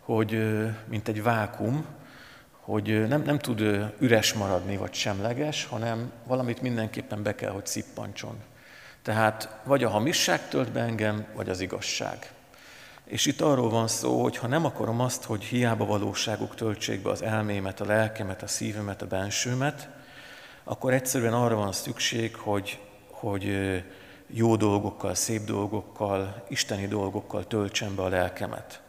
hogy 0.00 0.60
mint 0.88 1.08
egy 1.08 1.22
vákum, 1.22 1.86
hogy 2.60 3.08
nem, 3.08 3.22
nem 3.22 3.38
tud 3.38 3.60
üres 3.98 4.32
maradni, 4.32 4.76
vagy 4.76 4.94
semleges, 4.94 5.64
hanem 5.64 6.12
valamit 6.26 6.62
mindenképpen 6.62 7.22
be 7.22 7.34
kell, 7.34 7.50
hogy 7.50 7.66
szippancson. 7.66 8.36
Tehát 9.02 9.60
vagy 9.64 9.84
a 9.84 9.88
hamisság 9.88 10.48
tölt 10.48 10.72
be 10.72 10.80
engem, 10.80 11.26
vagy 11.34 11.48
az 11.48 11.60
igazság. 11.60 12.33
És 13.04 13.26
itt 13.26 13.40
arról 13.40 13.70
van 13.70 13.88
szó, 13.88 14.22
hogy 14.22 14.36
ha 14.36 14.46
nem 14.46 14.64
akarom 14.64 15.00
azt, 15.00 15.24
hogy 15.24 15.44
hiába 15.44 15.86
valóságuk 15.86 16.54
töltsék 16.54 17.02
be 17.02 17.10
az 17.10 17.22
elmémet, 17.22 17.80
a 17.80 17.84
lelkemet, 17.84 18.42
a 18.42 18.46
szívemet, 18.46 19.02
a 19.02 19.06
bensőmet, 19.06 19.88
akkor 20.64 20.92
egyszerűen 20.92 21.32
arra 21.32 21.54
van 21.54 21.72
szükség, 21.72 22.36
hogy, 22.36 22.80
hogy 23.10 23.74
jó 24.26 24.56
dolgokkal, 24.56 25.14
szép 25.14 25.44
dolgokkal, 25.44 26.44
isteni 26.48 26.86
dolgokkal 26.86 27.46
töltsem 27.46 27.94
be 27.94 28.02
a 28.02 28.08
lelkemet. 28.08 28.82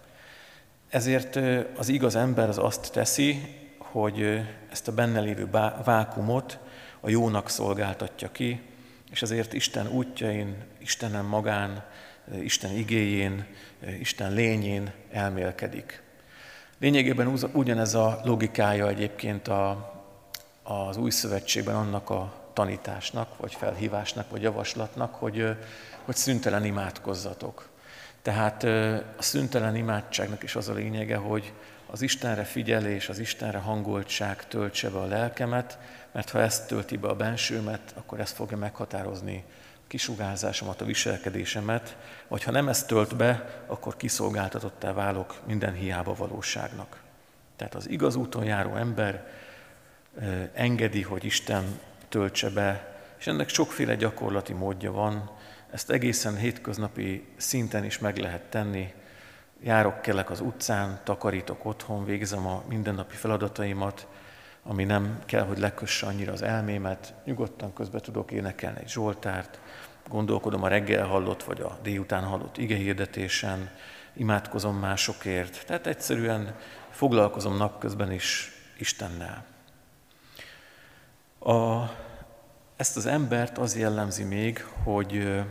Ezért 0.89 1.39
az 1.77 1.89
igaz 1.89 2.15
ember 2.15 2.49
az 2.49 2.57
azt 2.57 2.91
teszi, 2.91 3.41
hogy 3.77 4.41
ezt 4.71 4.87
a 4.87 4.93
benne 4.93 5.19
lévő 5.19 5.49
vákumot 5.83 6.59
a 6.99 7.09
jónak 7.09 7.49
szolgáltatja 7.49 8.31
ki, 8.31 8.61
és 9.11 9.21
ezért 9.21 9.53
Isten 9.53 9.87
útjain, 9.87 10.55
Istenem 10.79 11.25
magán, 11.25 11.83
Isten 12.41 12.71
igéjén, 12.71 13.45
Isten 13.99 14.33
lényén 14.33 14.91
elmélkedik. 15.11 16.01
Lényegében 16.79 17.39
ugyanez 17.53 17.93
a 17.93 18.21
logikája 18.23 18.87
egyébként 18.87 19.47
a, 19.47 19.93
az 20.63 20.97
új 20.97 21.09
szövetségben 21.09 21.75
annak 21.75 22.09
a 22.09 22.33
tanításnak, 22.53 23.37
vagy 23.37 23.53
felhívásnak, 23.53 24.29
vagy 24.29 24.41
javaslatnak, 24.41 25.15
hogy, 25.15 25.57
hogy 26.03 26.15
szüntelen 26.15 26.65
imádkozzatok. 26.65 27.69
Tehát 28.21 28.63
a 29.17 29.21
szüntelen 29.21 29.75
imádságnak 29.75 30.43
is 30.43 30.55
az 30.55 30.69
a 30.69 30.73
lényege, 30.73 31.15
hogy 31.15 31.53
az 31.85 32.01
Istenre 32.01 32.43
figyelés, 32.43 33.09
az 33.09 33.19
Istenre 33.19 33.57
hangoltság 33.57 34.47
töltse 34.47 34.89
be 34.89 34.97
a 34.97 35.05
lelkemet, 35.05 35.79
mert 36.11 36.29
ha 36.29 36.39
ezt 36.39 36.67
tölti 36.67 36.97
be 36.97 37.07
a 37.07 37.15
bensőmet, 37.15 37.93
akkor 37.95 38.19
ezt 38.19 38.35
fogja 38.35 38.57
meghatározni 38.57 39.43
kisugárzásomat, 39.87 40.81
a 40.81 40.85
viselkedésemet, 40.85 41.97
vagy 42.27 42.43
ha 42.43 42.51
nem 42.51 42.67
ezt 42.67 42.87
tölt 42.87 43.15
be, 43.15 43.63
akkor 43.67 43.97
kiszolgáltatottá 43.97 44.93
válok 44.93 45.35
minden 45.45 45.73
hiába 45.73 46.13
valóságnak. 46.13 47.01
Tehát 47.55 47.75
az 47.75 47.89
igaz 47.89 48.15
úton 48.15 48.43
járó 48.43 48.75
ember 48.75 49.27
engedi, 50.53 51.01
hogy 51.01 51.25
Isten 51.25 51.79
töltse 52.09 52.49
be, 52.49 52.95
és 53.19 53.27
ennek 53.27 53.49
sokféle 53.49 53.95
gyakorlati 53.95 54.53
módja 54.53 54.91
van, 54.91 55.29
ezt 55.71 55.91
egészen 55.91 56.35
hétköznapi 56.35 57.25
szinten 57.37 57.83
is 57.83 57.99
meg 57.99 58.17
lehet 58.17 58.41
tenni. 58.41 58.93
Járok, 59.63 60.01
kelek 60.01 60.29
az 60.29 60.39
utcán, 60.39 60.99
takarítok 61.03 61.65
otthon, 61.65 62.05
végzem 62.05 62.47
a 62.47 62.63
mindennapi 62.67 63.15
feladataimat, 63.15 64.07
ami 64.63 64.83
nem 64.83 65.19
kell, 65.25 65.45
hogy 65.45 65.57
lekösse 65.57 66.05
annyira 66.05 66.31
az 66.31 66.41
elmémet, 66.41 67.13
nyugodtan 67.25 67.73
közben 67.73 68.01
tudok 68.01 68.31
énekelni 68.31 68.79
egy 68.79 68.89
Zsoltárt, 68.89 69.59
gondolkodom 70.07 70.63
a 70.63 70.67
reggel 70.67 71.05
hallott, 71.05 71.43
vagy 71.43 71.61
a 71.61 71.77
délután 71.83 72.23
hallott 72.23 72.57
igehirdetésen, 72.57 73.69
imádkozom 74.13 74.77
másokért, 74.77 75.65
tehát 75.65 75.87
egyszerűen 75.87 76.55
foglalkozom 76.89 77.57
napközben 77.57 78.11
is 78.11 78.51
Istennel. 78.77 79.45
A, 81.39 81.83
ezt 82.75 82.97
az 82.97 83.05
embert 83.05 83.57
az 83.57 83.77
jellemzi 83.77 84.23
még, 84.23 84.63
hogy, 84.83 85.43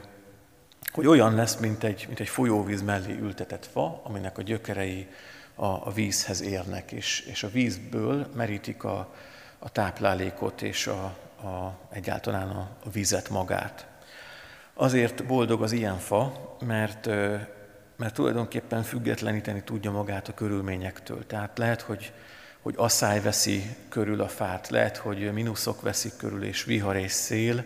hogy 0.93 1.07
olyan 1.07 1.35
lesz, 1.35 1.57
mint 1.57 1.85
egy, 1.85 2.05
mint 2.07 2.21
egy 2.21 2.29
folyóvíz 2.29 2.83
mellé 2.83 3.19
ültetett 3.19 3.67
fa, 3.67 4.01
aminek 4.05 4.39
a 4.39 4.43
gyökerei 4.43 5.09
a, 5.55 5.67
a 5.67 5.93
vízhez 5.93 6.43
érnek, 6.43 6.93
és, 6.93 7.21
és 7.21 7.43
a 7.43 7.51
vízből 7.51 8.27
merítik 8.35 8.85
a, 8.85 9.15
a 9.59 9.69
táplálékot 9.69 10.63
és 10.63 10.87
a, 10.87 11.03
a, 11.47 11.79
egyáltalán 11.91 12.49
a, 12.49 12.69
a 12.85 12.91
vizet 12.91 13.29
magát. 13.29 13.87
Azért 14.75 15.25
boldog 15.27 15.63
az 15.63 15.73
ilyen 15.73 15.99
fa, 15.99 16.57
mert, 16.67 17.07
mert 17.97 18.15
tulajdonképpen 18.15 18.83
függetleníteni 18.83 19.63
tudja 19.63 19.91
magát 19.91 20.29
a 20.29 20.35
körülményektől. 20.35 21.27
Tehát 21.27 21.59
lehet, 21.59 21.81
hogy, 21.81 22.13
hogy 22.61 22.75
asszály 22.77 23.21
veszi 23.21 23.77
körül 23.89 24.21
a 24.21 24.29
fát, 24.29 24.69
lehet, 24.69 24.97
hogy 24.97 25.33
minuszok 25.33 25.83
veszik 25.83 26.17
körül, 26.17 26.45
és 26.45 26.65
vihar 26.65 26.97
és 26.97 27.13
szél, 27.13 27.65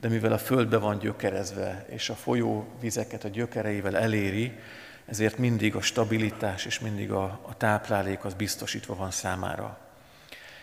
de 0.00 0.08
mivel 0.08 0.32
a 0.32 0.38
földbe 0.38 0.76
van 0.76 0.98
gyökerezve, 0.98 1.86
és 1.88 2.08
a 2.08 2.14
folyó 2.14 2.66
vizeket 2.80 3.24
a 3.24 3.28
gyökereivel 3.28 3.96
eléri, 3.96 4.58
ezért 5.06 5.38
mindig 5.38 5.74
a 5.76 5.80
stabilitás 5.80 6.64
és 6.64 6.80
mindig 6.80 7.10
a, 7.10 7.40
a 7.42 7.56
táplálék 7.56 8.24
az 8.24 8.34
biztosítva 8.34 8.94
van 8.94 9.10
számára. 9.10 9.78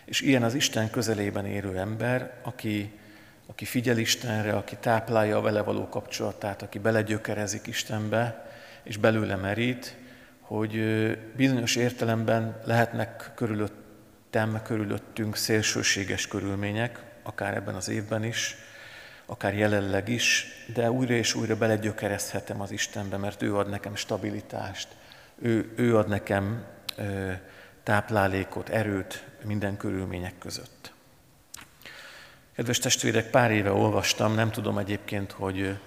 És 0.04 0.20
ilyen 0.20 0.42
az 0.42 0.54
Isten 0.54 0.90
közelében 0.90 1.46
érő 1.46 1.78
ember, 1.78 2.40
aki, 2.42 2.98
aki 3.46 3.64
figyel 3.64 3.98
Istenre, 3.98 4.52
aki 4.52 4.76
táplálja 4.80 5.36
a 5.36 5.40
vele 5.40 5.62
való 5.62 5.88
kapcsolatát, 5.88 6.62
aki 6.62 6.78
belegyökerezik 6.78 7.66
Istenbe, 7.66 8.50
és 8.82 8.96
belőle 8.96 9.36
merít, 9.36 9.96
hogy 10.40 10.80
bizonyos 11.36 11.76
értelemben 11.76 12.60
lehetnek 12.64 13.30
körülöttem, 13.34 14.62
körülöttünk 14.62 15.36
szélsőséges 15.36 16.28
körülmények, 16.28 17.02
akár 17.22 17.54
ebben 17.54 17.74
az 17.74 17.88
évben 17.88 18.24
is, 18.24 18.56
akár 19.26 19.54
jelenleg 19.54 20.08
is, 20.08 20.46
de 20.74 20.90
újra 20.90 21.14
és 21.14 21.34
újra 21.34 21.56
belegyökerezhetem 21.56 22.60
az 22.60 22.70
Istenbe, 22.70 23.16
mert 23.16 23.42
ő 23.42 23.56
ad 23.56 23.68
nekem 23.68 23.94
stabilitást, 23.94 24.88
ő, 25.38 25.72
ő 25.76 25.96
ad 25.96 26.08
nekem 26.08 26.64
táplálékot, 27.82 28.68
erőt 28.68 29.24
minden 29.44 29.76
körülmények 29.76 30.38
között. 30.38 30.93
Kedves 32.54 32.78
testvérek, 32.78 33.30
pár 33.30 33.50
éve 33.50 33.72
olvastam, 33.72 34.34
nem 34.34 34.50
tudom 34.50 34.78
egyébként, 34.78 35.32
hogy 35.32 35.78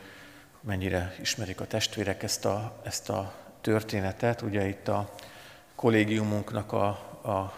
mennyire 0.61 1.15
ismerik 1.21 1.61
a 1.61 1.65
testvérek 1.67 2.23
ezt 2.23 2.45
a, 2.45 2.81
ezt 2.83 3.09
a 3.09 3.33
történetet. 3.61 4.41
Ugye 4.41 4.67
itt 4.67 4.87
a 4.87 5.13
kollégiumunknak 5.75 6.71
a, 6.71 6.87
a, 7.21 7.29
a 7.29 7.53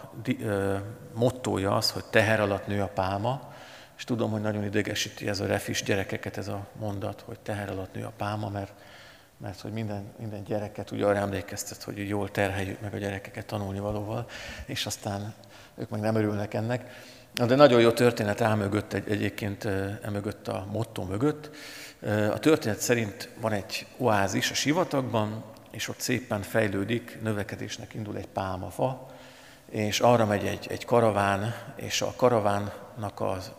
mottója 1.14 1.76
az, 1.76 1.90
hogy 1.90 2.04
teher 2.04 2.40
alatt 2.40 2.66
nő 2.66 2.82
a 2.82 2.86
pálma, 2.86 3.52
és 3.96 4.04
tudom, 4.04 4.30
hogy 4.30 4.40
nagyon 4.40 4.64
idegesíti 4.64 5.28
ez 5.28 5.40
a 5.40 5.46
refis 5.46 5.82
gyerekeket 5.82 6.36
ez 6.36 6.48
a 6.48 6.66
mondat, 6.78 7.20
hogy 7.20 7.40
teher 7.40 7.70
alatt 7.70 7.94
nő 7.94 8.04
a 8.04 8.12
pálma, 8.16 8.48
mert, 8.48 8.72
mert 9.36 9.60
hogy 9.60 9.72
minden, 9.72 10.12
minden 10.18 10.44
gyereket 10.44 10.90
ugye 10.90 11.06
arra 11.06 11.18
emlékeztet, 11.18 11.82
hogy 11.82 12.08
jól 12.08 12.30
terheljük 12.30 12.80
meg 12.80 12.94
a 12.94 12.98
gyerekeket 12.98 13.46
tanulni 13.46 13.78
valóval, 13.78 14.26
és 14.66 14.86
aztán 14.86 15.34
ők 15.74 15.88
meg 15.88 16.00
nem 16.00 16.14
örülnek 16.14 16.54
ennek. 16.54 16.90
De 17.34 17.54
nagyon 17.54 17.80
jó 17.80 17.90
történet 17.90 18.40
áll 18.40 18.56
mögött 18.56 18.92
egy, 18.92 19.10
egyébként 19.10 19.64
emögött 20.02 20.48
a 20.48 20.66
motto 20.70 21.04
mögött. 21.04 21.50
A 22.32 22.38
történet 22.38 22.80
szerint 22.80 23.28
van 23.40 23.52
egy 23.52 23.86
oázis 23.96 24.50
a 24.50 24.54
sivatagban, 24.54 25.44
és 25.70 25.88
ott 25.88 26.00
szépen 26.00 26.42
fejlődik, 26.42 27.18
növekedésnek 27.22 27.94
indul 27.94 28.16
egy 28.16 28.26
pálmafa, 28.26 29.06
és 29.70 30.00
arra 30.00 30.26
megy 30.26 30.46
egy, 30.46 30.66
egy 30.70 30.84
karaván, 30.84 31.54
és 31.76 32.02
a 32.02 32.12
karavánnak 32.16 33.20
az, 33.20 33.52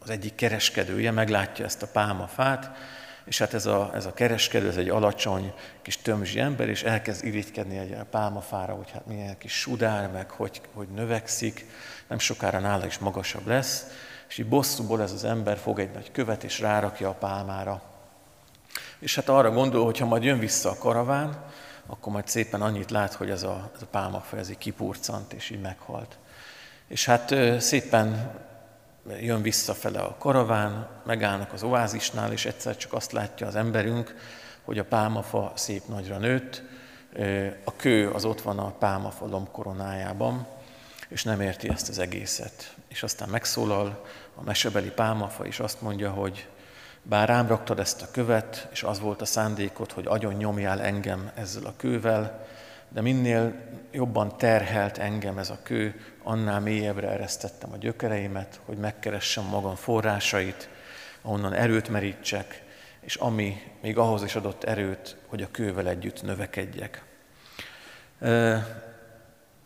az 0.00 0.10
egyik 0.10 0.34
kereskedője 0.34 1.10
meglátja 1.10 1.64
ezt 1.64 1.82
a 1.82 1.88
pálmafát, 1.92 2.70
és 3.28 3.38
hát 3.38 3.54
ez 3.54 3.66
a, 3.66 3.90
ez 3.94 4.06
a 4.06 4.14
kereskedő, 4.14 4.68
ez 4.68 4.76
egy 4.76 4.88
alacsony 4.88 5.52
kis 5.82 5.96
tömzsi 5.96 6.40
ember, 6.40 6.68
és 6.68 6.82
elkezd 6.82 7.24
irigykedni 7.24 7.78
egy 7.78 7.96
pálmafára, 8.10 8.74
hogy 8.74 8.90
hát 8.90 9.06
milyen 9.06 9.38
kis 9.38 9.52
sudár, 9.52 10.10
meg 10.10 10.30
hogy, 10.30 10.60
hogy 10.74 10.88
növekszik, 10.88 11.66
nem 12.06 12.18
sokára 12.18 12.58
nála 12.58 12.86
is 12.86 12.98
magasabb 12.98 13.46
lesz, 13.46 13.86
és 14.28 14.38
így 14.38 14.48
bosszúból 14.48 15.02
ez 15.02 15.12
az 15.12 15.24
ember 15.24 15.56
fog 15.56 15.78
egy 15.78 15.90
nagy 15.90 16.10
követ, 16.12 16.44
és 16.44 16.60
rárakja 16.60 17.08
a 17.08 17.14
pálmára. 17.14 17.82
És 18.98 19.14
hát 19.14 19.28
arra 19.28 19.50
gondol, 19.50 19.84
hogy 19.84 19.98
ha 19.98 20.06
majd 20.06 20.22
jön 20.22 20.38
vissza 20.38 20.70
a 20.70 20.78
karaván, 20.78 21.44
akkor 21.86 22.12
majd 22.12 22.28
szépen 22.28 22.62
annyit 22.62 22.90
lát, 22.90 23.14
hogy 23.14 23.30
ez 23.30 23.42
a, 23.42 23.70
ez 23.74 23.82
a 23.82 23.86
pálmafa 23.90 24.36
ez 24.36 24.50
így 24.50 24.58
kipurcant, 24.58 25.32
és 25.32 25.50
így 25.50 25.60
meghalt. 25.60 26.18
És 26.86 27.04
hát 27.04 27.34
szépen 27.58 28.34
jön 29.20 29.42
visszafele 29.42 30.00
a 30.00 30.16
karaván, 30.18 30.88
megállnak 31.06 31.52
az 31.52 31.62
oázisnál, 31.62 32.32
és 32.32 32.44
egyszer 32.44 32.76
csak 32.76 32.92
azt 32.92 33.12
látja 33.12 33.46
az 33.46 33.54
emberünk, 33.54 34.14
hogy 34.64 34.78
a 34.78 34.84
pálmafa 34.84 35.52
szép 35.54 35.82
nagyra 35.88 36.18
nőtt, 36.18 36.62
a 37.64 37.76
kő 37.76 38.10
az 38.10 38.24
ott 38.24 38.40
van 38.40 38.58
a 38.58 38.70
pálmafa 38.70 39.26
lombkoronájában, 39.26 40.46
és 41.08 41.22
nem 41.22 41.40
érti 41.40 41.68
ezt 41.68 41.88
az 41.88 41.98
egészet. 41.98 42.74
És 42.88 43.02
aztán 43.02 43.28
megszólal 43.28 44.04
a 44.34 44.42
mesebeli 44.42 44.90
pálmafa, 44.90 45.46
és 45.46 45.60
azt 45.60 45.80
mondja, 45.80 46.10
hogy 46.10 46.48
bár 47.02 47.28
rám 47.28 47.46
raktad 47.46 47.78
ezt 47.78 48.02
a 48.02 48.10
követ, 48.10 48.68
és 48.72 48.82
az 48.82 49.00
volt 49.00 49.20
a 49.20 49.24
szándékod, 49.24 49.92
hogy 49.92 50.06
agyon 50.06 50.34
nyomjál 50.34 50.80
engem 50.80 51.30
ezzel 51.34 51.64
a 51.64 51.74
kővel, 51.76 52.46
de 52.88 53.00
minél 53.00 53.54
jobban 53.92 54.38
terhelt 54.38 54.98
engem 54.98 55.38
ez 55.38 55.50
a 55.50 55.58
kő, 55.62 56.00
annál 56.22 56.60
mélyebbre 56.60 57.08
eresztettem 57.08 57.72
a 57.72 57.76
gyökereimet, 57.76 58.60
hogy 58.64 58.76
megkeressem 58.76 59.44
magam 59.44 59.74
forrásait, 59.74 60.68
ahonnan 61.22 61.52
erőt 61.52 61.88
merítsek, 61.88 62.62
és 63.00 63.14
ami 63.14 63.56
még 63.82 63.98
ahhoz 63.98 64.22
is 64.22 64.34
adott 64.34 64.64
erőt, 64.64 65.16
hogy 65.26 65.42
a 65.42 65.50
kővel 65.50 65.88
együtt 65.88 66.22
növekedjek. 66.22 67.04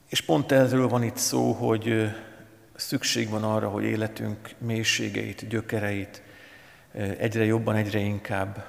És 0.08 0.20
pont 0.20 0.52
erről 0.52 0.88
van 0.88 1.02
itt 1.02 1.16
szó, 1.16 1.52
hogy 1.52 2.10
szükség 2.74 3.28
van 3.28 3.44
arra, 3.44 3.68
hogy 3.68 3.84
életünk 3.84 4.50
mélységeit, 4.58 5.48
gyökereit 5.48 6.22
egyre 7.18 7.44
jobban, 7.44 7.76
egyre 7.76 7.98
inkább 7.98 8.64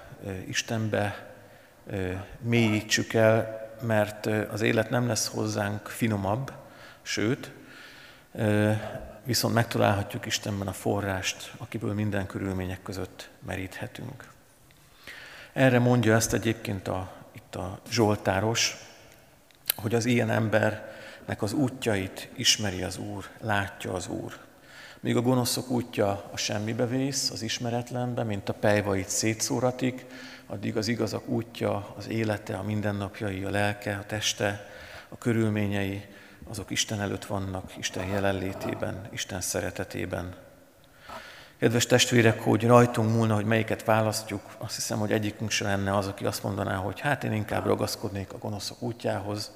Istenbe 0.47 1.33
mélyítsük 2.41 3.13
el, 3.13 3.62
mert 3.83 4.25
az 4.25 4.61
élet 4.61 4.89
nem 4.89 5.07
lesz 5.07 5.27
hozzánk 5.27 5.87
finomabb, 5.87 6.51
sőt, 7.01 7.51
viszont 9.23 9.53
megtalálhatjuk 9.53 10.25
Istenben 10.25 10.67
a 10.67 10.73
forrást, 10.73 11.51
akiből 11.57 11.93
minden 11.93 12.25
körülmények 12.25 12.81
között 12.81 13.29
meríthetünk. 13.45 14.31
Erre 15.53 15.79
mondja 15.79 16.15
ezt 16.15 16.33
egyébként 16.33 16.87
a, 16.87 17.11
itt 17.31 17.55
a 17.55 17.79
Zsoltáros, 17.89 18.77
hogy 19.75 19.95
az 19.95 20.05
ilyen 20.05 20.29
embernek 20.29 21.41
az 21.41 21.53
útjait 21.53 22.29
ismeri 22.35 22.83
az 22.83 22.97
Úr, 22.97 23.25
látja 23.41 23.93
az 23.93 24.07
Úr. 24.07 24.37
Míg 25.03 25.15
a 25.15 25.21
gonoszok 25.21 25.69
útja 25.69 26.29
a 26.31 26.37
semmibe 26.37 26.85
vész, 26.85 27.29
az 27.29 27.41
ismeretlenbe, 27.41 28.23
mint 28.23 28.49
a 28.49 28.53
pejvait 28.53 29.09
szétszóratik, 29.09 30.05
addig 30.47 30.77
az 30.77 30.87
igazak 30.87 31.27
útja, 31.27 31.93
az 31.97 32.09
élete, 32.09 32.55
a 32.55 32.63
mindennapjai, 32.63 33.43
a 33.43 33.49
lelke, 33.49 33.97
a 34.01 34.05
teste, 34.05 34.67
a 35.09 35.17
körülményei, 35.17 36.05
azok 36.49 36.71
Isten 36.71 37.01
előtt 37.01 37.25
vannak, 37.25 37.77
Isten 37.77 38.05
jelenlétében, 38.05 39.07
Isten 39.11 39.41
szeretetében. 39.41 40.35
Kedves 41.59 41.85
testvérek, 41.85 42.39
hogy 42.41 42.65
rajtunk 42.65 43.11
múlna, 43.11 43.35
hogy 43.35 43.45
melyiket 43.45 43.83
választjuk, 43.83 44.41
azt 44.57 44.75
hiszem, 44.75 44.99
hogy 44.99 45.11
egyikünk 45.11 45.51
sem 45.51 45.67
lenne 45.67 45.97
az, 45.97 46.07
aki 46.07 46.25
azt 46.25 46.43
mondaná, 46.43 46.75
hogy 46.75 46.99
hát 46.99 47.23
én 47.23 47.33
inkább 47.33 47.65
ragaszkodnék 47.65 48.33
a 48.33 48.37
gonoszok 48.37 48.81
útjához, 48.81 49.51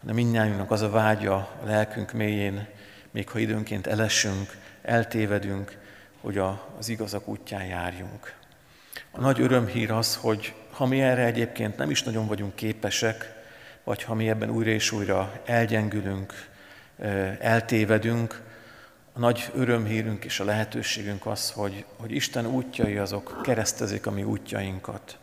hanem 0.00 0.14
mindnyájunknak 0.14 0.70
az 0.70 0.82
a 0.82 0.90
vágya 0.90 1.34
a 1.34 1.62
lelkünk 1.64 2.12
mélyén, 2.12 2.68
még 3.10 3.28
ha 3.28 3.38
időnként 3.38 3.86
elesünk, 3.86 4.60
eltévedünk, 4.82 5.78
hogy 6.20 6.38
a, 6.38 6.68
az 6.78 6.88
igazak 6.88 7.28
útján 7.28 7.64
járjunk. 7.64 8.34
A 9.10 9.20
nagy 9.20 9.40
örömhír 9.40 9.90
az, 9.90 10.16
hogy 10.16 10.54
ha 10.70 10.86
mi 10.86 11.00
erre 11.00 11.24
egyébként 11.24 11.76
nem 11.76 11.90
is 11.90 12.02
nagyon 12.02 12.26
vagyunk 12.26 12.54
képesek, 12.54 13.40
vagy 13.84 14.02
ha 14.02 14.14
mi 14.14 14.28
ebben 14.28 14.50
újra 14.50 14.70
és 14.70 14.92
újra 14.92 15.40
elgyengülünk, 15.44 16.32
eltévedünk, 17.38 18.42
a 19.12 19.18
nagy 19.18 19.50
örömhírünk 19.54 20.24
és 20.24 20.40
a 20.40 20.44
lehetőségünk 20.44 21.26
az, 21.26 21.50
hogy, 21.50 21.84
hogy 21.96 22.12
Isten 22.12 22.46
útjai 22.46 22.96
azok 22.96 23.40
keresztezik 23.42 24.06
a 24.06 24.10
mi 24.10 24.22
útjainkat. 24.22 25.18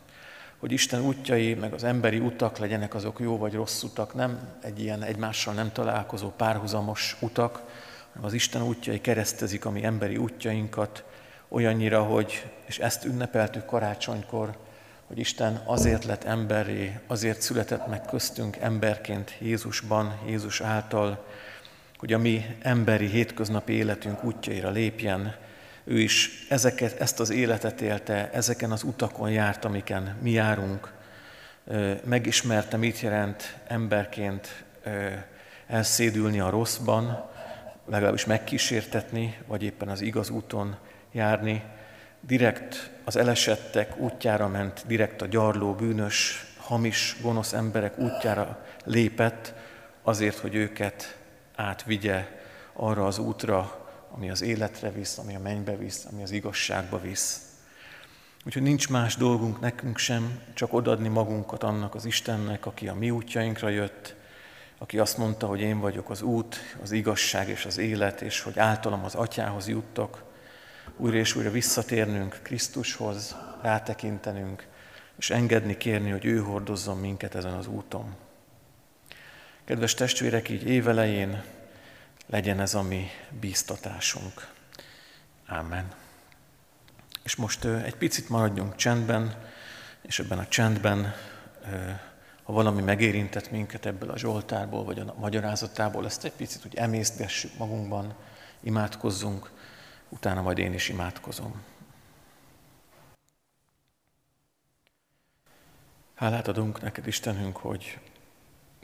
Hogy 0.58 0.72
Isten 0.72 1.00
útjai, 1.00 1.54
meg 1.54 1.72
az 1.72 1.84
emberi 1.84 2.18
utak 2.18 2.58
legyenek 2.58 2.94
azok 2.94 3.20
jó 3.20 3.38
vagy 3.38 3.54
rossz 3.54 3.82
utak, 3.82 4.14
nem 4.14 4.38
egy 4.62 4.80
ilyen 4.80 5.02
egymással 5.02 5.54
nem 5.54 5.72
találkozó 5.72 6.28
párhuzamos 6.28 7.16
utak, 7.20 7.62
az 8.20 8.32
Isten 8.32 8.62
útjai 8.62 9.00
keresztezik 9.00 9.64
a 9.64 9.70
mi 9.70 9.84
emberi 9.84 10.16
útjainkat, 10.16 11.04
olyannyira, 11.48 12.02
hogy, 12.02 12.46
és 12.66 12.78
ezt 12.78 13.04
ünnepeltük 13.04 13.64
karácsonykor, 13.64 14.56
hogy 15.06 15.18
Isten 15.18 15.62
azért 15.64 16.04
lett 16.04 16.24
emberré, 16.24 16.98
azért 17.06 17.40
született 17.40 17.86
meg 17.86 18.04
köztünk 18.04 18.56
emberként 18.56 19.36
Jézusban, 19.38 20.18
Jézus 20.26 20.60
által, 20.60 21.24
hogy 21.98 22.12
a 22.12 22.18
mi 22.18 22.56
emberi 22.60 23.06
hétköznapi 23.06 23.72
életünk 23.72 24.24
útjaira 24.24 24.70
lépjen. 24.70 25.34
Ő 25.84 25.98
is 25.98 26.46
ezeket, 26.48 27.00
ezt 27.00 27.20
az 27.20 27.30
életet 27.30 27.80
élte, 27.80 28.30
ezeken 28.32 28.70
az 28.70 28.82
utakon 28.82 29.30
járt, 29.30 29.64
amiken 29.64 30.16
mi 30.22 30.30
járunk. 30.30 30.92
Megismerte, 32.04 32.76
mit 32.76 33.00
jelent 33.00 33.56
emberként 33.66 34.64
elszédülni 35.66 36.40
a 36.40 36.50
rosszban, 36.50 37.30
legalábbis 37.90 38.24
megkísértetni, 38.24 39.38
vagy 39.46 39.62
éppen 39.62 39.88
az 39.88 40.00
igaz 40.00 40.30
úton 40.30 40.76
járni. 41.12 41.62
Direkt 42.20 42.90
az 43.04 43.16
elesettek 43.16 43.98
útjára 43.98 44.48
ment, 44.48 44.82
direkt 44.86 45.22
a 45.22 45.26
gyarló, 45.26 45.74
bűnös, 45.74 46.46
hamis, 46.58 47.16
gonosz 47.22 47.52
emberek 47.52 47.98
útjára 47.98 48.64
lépett, 48.84 49.54
azért, 50.02 50.38
hogy 50.38 50.54
őket 50.54 51.18
átvigye 51.54 52.26
arra 52.72 53.06
az 53.06 53.18
útra, 53.18 53.88
ami 54.10 54.30
az 54.30 54.42
életre 54.42 54.90
visz, 54.90 55.18
ami 55.18 55.34
a 55.34 55.40
mennybe 55.40 55.76
visz, 55.76 56.06
ami 56.12 56.22
az 56.22 56.30
igazságba 56.30 57.00
visz. 57.00 57.40
Úgyhogy 58.46 58.62
nincs 58.62 58.88
más 58.88 59.16
dolgunk 59.16 59.60
nekünk 59.60 59.98
sem, 59.98 60.40
csak 60.54 60.72
odadni 60.72 61.08
magunkat 61.08 61.62
annak 61.62 61.94
az 61.94 62.04
Istennek, 62.04 62.66
aki 62.66 62.88
a 62.88 62.94
mi 62.94 63.10
útjainkra 63.10 63.68
jött, 63.68 64.14
aki 64.82 64.98
azt 64.98 65.16
mondta, 65.16 65.46
hogy 65.46 65.60
én 65.60 65.80
vagyok 65.80 66.10
az 66.10 66.22
út, 66.22 66.56
az 66.82 66.92
igazság 66.92 67.48
és 67.48 67.64
az 67.64 67.78
élet, 67.78 68.20
és 68.20 68.40
hogy 68.40 68.58
általam 68.58 69.04
az 69.04 69.14
atyához 69.14 69.68
juttok, 69.68 70.22
újra 70.96 71.16
és 71.16 71.34
újra 71.34 71.50
visszatérnünk 71.50 72.40
Krisztushoz, 72.42 73.36
rátekintenünk, 73.62 74.66
és 75.18 75.30
engedni 75.30 75.76
kérni, 75.76 76.10
hogy 76.10 76.24
ő 76.24 76.38
hordozzon 76.38 76.98
minket 76.98 77.34
ezen 77.34 77.52
az 77.52 77.66
úton. 77.66 78.16
Kedves 79.64 79.94
testvérek, 79.94 80.48
így 80.48 80.68
évelején 80.68 81.42
legyen 82.26 82.60
ez 82.60 82.74
a 82.74 82.82
mi 82.82 83.06
bíztatásunk. 83.40 84.48
Ámen. 85.46 85.92
És 87.22 87.36
most 87.36 87.64
egy 87.64 87.96
picit 87.96 88.28
maradjunk 88.28 88.76
csendben, 88.76 89.34
és 90.02 90.18
ebben 90.18 90.38
a 90.38 90.48
csendben, 90.48 91.14
ha 92.50 92.56
valami 92.56 92.82
megérintett 92.82 93.50
minket 93.50 93.86
ebből 93.86 94.10
a 94.10 94.18
Zsoltárból, 94.18 94.84
vagy 94.84 94.98
a 94.98 95.14
magyarázatából, 95.18 96.04
ezt 96.04 96.24
egy 96.24 96.32
picit 96.32 96.64
úgy 96.64 96.74
emésztessük 96.74 97.58
magunkban, 97.58 98.14
imádkozzunk, 98.60 99.50
utána 100.08 100.42
majd 100.42 100.58
én 100.58 100.72
is 100.72 100.88
imádkozom. 100.88 101.62
Hálát 106.14 106.48
adunk 106.48 106.80
neked, 106.80 107.06
Istenünk, 107.06 107.56
hogy 107.56 107.98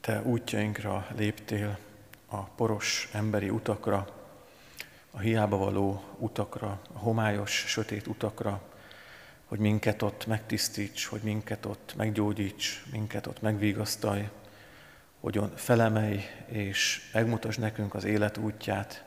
te 0.01 0.23
útjainkra 0.23 1.07
léptél, 1.17 1.79
a 2.27 2.43
poros 2.43 3.09
emberi 3.13 3.51
utakra, 3.51 4.07
a 5.11 5.19
hiába 5.19 5.57
való 5.57 6.03
utakra, 6.19 6.81
a 6.95 6.99
homályos, 6.99 7.65
sötét 7.67 8.07
utakra, 8.07 8.63
hogy 9.47 9.59
minket 9.59 10.03
ott 10.03 10.27
megtisztíts, 10.27 11.07
hogy 11.07 11.21
minket 11.23 11.67
ott 11.67 11.95
meggyógyíts, 11.97 12.83
minket 12.93 13.27
ott 13.27 13.43
megvigasztalj, 13.43 14.29
hogy 15.21 15.41
felemelj 15.55 16.21
és 16.47 17.11
megmutasd 17.13 17.61
nekünk 17.61 17.95
az 17.95 18.05
élet 18.05 18.37
útját. 18.37 19.05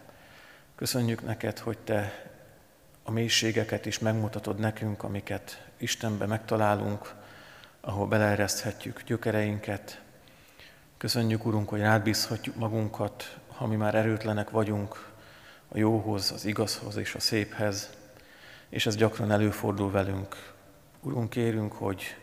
Köszönjük 0.76 1.26
neked, 1.26 1.60
hogy 1.60 1.78
te 1.78 2.30
a 3.04 3.12
mélységeket 3.12 3.86
is 3.86 4.00
megmutatod 4.00 4.60
nekünk, 4.60 5.04
amiket 5.04 5.68
Istenbe 5.78 6.26
megtalálunk, 6.26 7.14
ahol 7.82 8.08
beleereszthetjük 8.08 9.04
gyökereinket, 9.04 10.02
Köszönjük, 11.00 11.46
Urunk, 11.46 11.70
hogy 11.70 11.80
rád 11.80 12.04
bízhatjuk 12.04 12.56
magunkat, 12.56 13.38
ha 13.48 13.68
mi 13.68 13.76
már 13.76 13.96
erőtlenek 13.96 14.50
vagyunk 14.50 15.12
a 15.68 15.78
jóhoz, 15.78 16.32
az 16.32 16.46
igazhoz 16.46 16.96
és 16.96 17.16
a 17.16 17.20
széphez, 17.20 17.90
és 18.70 18.86
ez 18.86 18.96
gyakran 18.96 19.32
előfordul 19.32 19.92
velünk. 19.92 20.54
Urunk, 21.02 21.30
kérünk, 21.30 21.74
hogy 21.74 22.16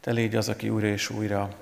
Te 0.00 0.10
légy 0.10 0.36
az, 0.36 0.48
aki 0.48 0.68
újra 0.68 0.86
és 0.86 1.10
újra 1.10 1.56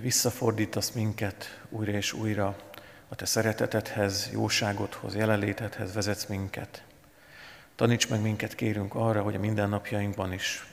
visszafordítasz 0.00 0.90
minket, 0.90 1.60
újra 1.68 1.92
és 1.92 2.12
újra 2.12 2.56
a 3.08 3.14
Te 3.14 3.24
szeretetedhez, 3.24 4.30
jóságodhoz, 4.32 5.14
jelenlétedhez 5.14 5.94
vezetsz 5.94 6.26
minket. 6.26 6.82
Taníts 7.74 8.08
meg 8.08 8.20
minket, 8.20 8.54
kérünk 8.54 8.94
arra, 8.94 9.22
hogy 9.22 9.34
a 9.34 9.38
mindennapjainkban 9.38 10.32
is 10.32 10.66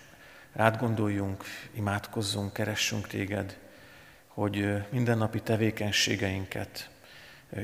rád 0.54 0.78
gondoljunk, 0.78 1.44
imádkozzunk, 1.72 2.54
keressünk 2.54 3.08
Téged, 3.08 3.58
hogy 4.28 4.84
mindennapi 4.90 5.42
tevékenységeinket 5.42 6.90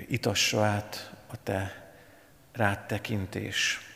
itassa 0.07 0.63
át 0.63 1.13
a 1.27 1.43
Te 1.43 1.91
rád 2.51 2.85
tekintés. 2.85 3.88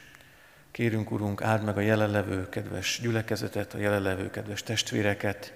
Kérünk, 0.74 1.12
Urunk, 1.12 1.42
áld 1.42 1.64
meg 1.64 1.78
a 1.78 1.82
jelenlevő 1.82 2.50
kedves 2.50 3.00
gyülekezetet, 3.02 3.74
a 3.74 3.78
jelenlevő 3.78 4.30
kedves 4.30 4.64
testvéreket. 4.64 5.54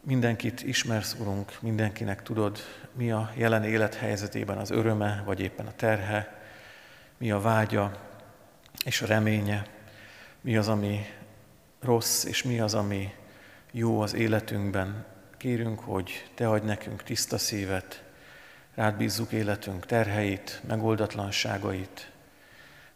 Mindenkit 0.00 0.62
ismersz, 0.62 1.16
Urunk, 1.20 1.58
mindenkinek 1.60 2.22
tudod, 2.22 2.58
mi 2.92 3.10
a 3.10 3.30
jelen 3.36 3.64
élethelyzetében 3.64 4.58
az 4.58 4.70
öröme, 4.70 5.22
vagy 5.26 5.40
éppen 5.40 5.66
a 5.66 5.74
terhe, 5.76 6.42
mi 7.18 7.30
a 7.30 7.40
vágya 7.40 8.00
és 8.84 9.02
a 9.02 9.06
reménye, 9.06 9.66
mi 10.40 10.56
az, 10.56 10.68
ami 10.68 11.06
rossz, 11.80 12.24
és 12.24 12.42
mi 12.42 12.60
az, 12.60 12.74
ami 12.74 13.14
jó 13.70 14.00
az 14.00 14.14
életünkben, 14.14 15.04
Kérünk, 15.36 15.80
hogy 15.80 16.30
Te 16.34 16.48
adj 16.48 16.66
nekünk 16.66 17.02
tiszta 17.02 17.38
szívet, 17.38 18.02
rád 18.74 18.96
bízzuk 18.96 19.32
életünk 19.32 19.86
terheit, 19.86 20.62
megoldatlanságait, 20.66 22.12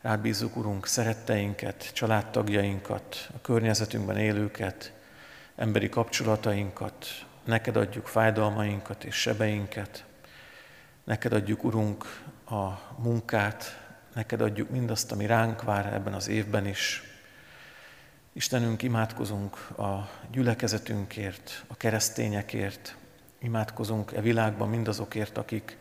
rád 0.03 0.21
bízzuk, 0.21 0.57
Urunk, 0.57 0.87
szeretteinket, 0.87 1.93
családtagjainkat, 1.93 3.29
a 3.35 3.41
környezetünkben 3.41 4.17
élőket, 4.17 4.93
emberi 5.57 5.89
kapcsolatainkat, 5.89 7.07
neked 7.45 7.77
adjuk 7.77 8.07
fájdalmainkat 8.07 9.05
és 9.05 9.15
sebeinket, 9.15 10.05
neked 11.05 11.33
adjuk, 11.33 11.65
Urunk, 11.65 12.05
a 12.45 12.69
munkát, 12.97 13.87
neked 14.15 14.41
adjuk 14.41 14.71
mindazt, 14.71 15.13
ami 15.13 15.27
ránk 15.27 15.63
vár 15.63 15.93
ebben 15.93 16.15
az 16.15 16.29
évben 16.29 16.67
is, 16.67 17.03
Istenünk, 18.33 18.83
imádkozunk 18.83 19.79
a 19.79 20.11
gyülekezetünkért, 20.31 21.65
a 21.67 21.77
keresztényekért, 21.77 22.97
imádkozunk 23.39 24.13
e 24.13 24.21
világban 24.21 24.69
mindazokért, 24.69 25.39
akik 25.39 25.77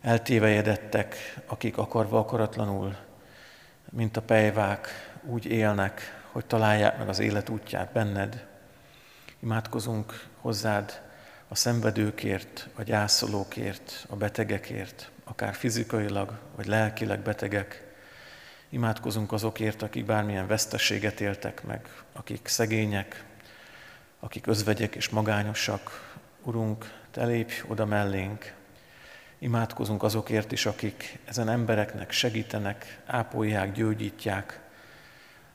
eltévejedettek, 0.00 1.16
akik 1.46 1.78
akarva 1.78 2.18
akaratlanul, 2.18 2.96
mint 3.92 4.16
a 4.16 4.22
pejvák, 4.22 4.88
úgy 5.22 5.46
élnek, 5.46 6.22
hogy 6.30 6.46
találják 6.46 6.98
meg 6.98 7.08
az 7.08 7.18
élet 7.18 7.48
útját 7.48 7.92
benned. 7.92 8.46
Imádkozunk 9.40 10.26
hozzád 10.40 11.02
a 11.48 11.54
szenvedőkért, 11.54 12.68
a 12.74 12.82
gyászolókért, 12.82 14.06
a 14.08 14.16
betegekért, 14.16 15.10
akár 15.24 15.54
fizikailag 15.54 16.38
vagy 16.56 16.66
lelkileg 16.66 17.20
betegek, 17.20 17.92
Imádkozunk 18.72 19.32
azokért, 19.32 19.82
akik 19.82 20.04
bármilyen 20.04 20.46
veszteséget 20.46 21.20
éltek 21.20 21.62
meg, 21.64 21.88
akik 22.12 22.46
szegények, 22.46 23.24
akik 24.20 24.46
özvegyek 24.46 24.94
és 24.94 25.08
magányosak. 25.08 26.14
Urunk, 26.42 27.00
Te 27.10 27.24
lépj 27.24 27.62
oda 27.68 27.86
mellénk. 27.86 28.54
Imádkozunk 29.42 30.02
azokért 30.02 30.52
is, 30.52 30.66
akik 30.66 31.18
ezen 31.24 31.48
embereknek 31.48 32.10
segítenek, 32.10 33.00
ápolják, 33.06 33.72
gyógyítják. 33.72 34.60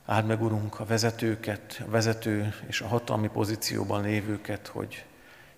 Áld 0.06 0.26
meg, 0.26 0.42
Urunk, 0.42 0.80
a 0.80 0.86
vezetőket, 0.86 1.84
a 1.88 1.90
vezető 1.90 2.54
és 2.66 2.82
a 2.82 2.88
hatalmi 2.88 3.28
pozícióban 3.28 4.02
lévőket, 4.02 4.68
hogy 4.68 5.06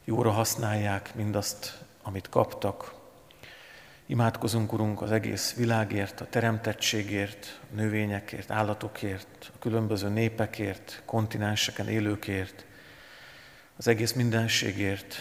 jóra 0.03 0.31
használják 0.31 1.15
mindazt, 1.15 1.77
amit 2.03 2.29
kaptak. 2.29 2.93
Imádkozunk, 4.05 4.73
Urunk, 4.73 5.01
az 5.01 5.11
egész 5.11 5.53
világért, 5.53 6.21
a 6.21 6.27
teremtettségért, 6.29 7.59
a 7.71 7.75
növényekért, 7.75 8.51
állatokért, 8.51 9.51
a 9.55 9.59
különböző 9.59 10.09
népekért, 10.09 11.01
kontinenseken 11.05 11.87
élőkért, 11.87 12.65
az 13.77 13.87
egész 13.87 14.13
mindenségért. 14.13 15.15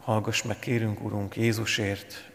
Hallgass 0.00 0.42
meg, 0.42 0.58
kérünk, 0.58 1.04
Urunk, 1.04 1.36
Jézusért, 1.36 2.34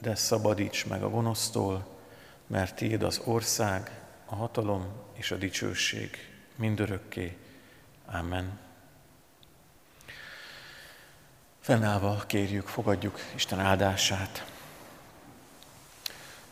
de 0.00 0.14
szabadíts 0.14 0.86
meg 0.86 1.02
a 1.02 1.10
gonosztól, 1.10 1.86
mert 2.46 2.74
Tiéd 2.74 3.02
az 3.02 3.20
ország, 3.24 4.00
a 4.26 4.34
hatalom 4.34 4.86
és 5.12 5.30
a 5.30 5.36
dicsőség 5.36 6.16
mindörökké. 6.56 7.36
Amen. 8.06 8.58
Fennállva 11.60 12.24
kérjük, 12.26 12.66
fogadjuk 12.66 13.18
Isten 13.34 13.60
áldását. 13.60 14.46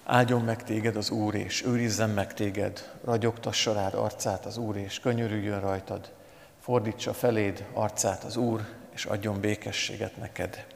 Áldjon 0.05 0.43
meg 0.43 0.65
téged 0.65 0.97
az 0.97 1.11
Úr, 1.11 1.35
és 1.35 1.65
őrizzen 1.65 2.11
meg 2.11 2.35
téged, 2.35 2.93
ragyogtassa 3.05 3.73
rád 3.73 3.95
arcát 3.95 4.47
az 4.47 4.57
Úr, 4.57 4.77
és 4.77 5.01
könyörüljön 5.01 5.61
rajtad, 5.61 6.13
fordítsa 6.61 7.15
feléd 7.15 7.67
arcát 7.73 8.25
az 8.25 8.37
Úr, 8.37 8.67
és 8.91 9.05
adjon 9.05 9.41
békességet 9.41 10.17
neked. 10.17 10.67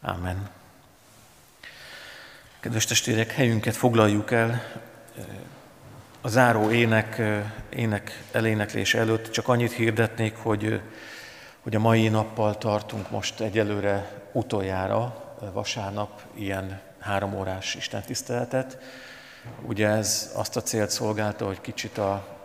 Amen. 0.00 0.61
Kedves 2.62 2.84
testvérek, 2.84 3.32
helyünket 3.32 3.76
foglaljuk 3.76 4.30
el. 4.30 4.62
A 6.20 6.28
záró 6.28 6.70
ének, 6.70 7.22
ének 7.70 8.22
eléneklés 8.32 8.94
előtt 8.94 9.30
csak 9.30 9.48
annyit 9.48 9.72
hirdetnék, 9.72 10.36
hogy, 10.36 10.80
hogy 11.60 11.74
a 11.74 11.78
mai 11.78 12.08
nappal 12.08 12.58
tartunk 12.58 13.10
most 13.10 13.40
egyelőre 13.40 14.22
utoljára, 14.32 15.34
vasárnap 15.52 16.22
ilyen 16.34 16.80
három 16.98 17.34
órás 17.34 17.74
istentiszteletet. 17.74 18.78
Ugye 19.62 19.88
ez 19.88 20.30
azt 20.34 20.56
a 20.56 20.62
célt 20.62 20.90
szolgálta, 20.90 21.46
hogy 21.46 21.60
kicsit 21.60 21.98
a, 21.98 22.38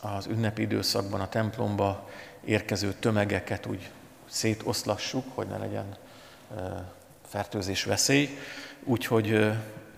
az 0.00 0.26
ünnepi 0.26 0.62
időszakban 0.62 1.20
a 1.20 1.28
templomba 1.28 2.08
érkező 2.44 2.92
tömegeket 2.92 3.66
úgy 3.66 3.90
szétoszlassuk, 4.28 5.24
hogy 5.34 5.46
ne 5.46 5.56
legyen 5.58 5.96
fertőzés 7.28 7.84
veszély. 7.84 8.38
Úgyhogy 8.84 9.52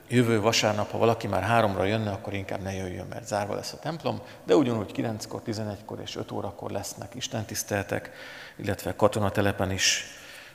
jövő 0.09 0.41
vasárnap, 0.41 0.91
ha 0.91 0.99
valaki 0.99 1.27
már 1.27 1.43
háromra 1.43 1.85
jönne, 1.85 2.11
akkor 2.11 2.35
inkább 2.35 2.63
ne 2.63 2.73
jöjjön, 2.73 3.07
mert 3.07 3.27
zárva 3.27 3.55
lesz 3.55 3.73
a 3.73 3.79
templom, 3.79 4.21
de 4.45 4.57
ugyanúgy 4.57 4.93
9-kor, 4.97 5.43
11-kor 5.47 6.01
és 6.01 6.17
5 6.17 6.31
órakor 6.31 6.71
lesznek 6.71 7.15
istentiszteltek, 7.15 8.11
illetve 8.57 8.97
katonatelepen 8.97 9.71
is 9.71 10.05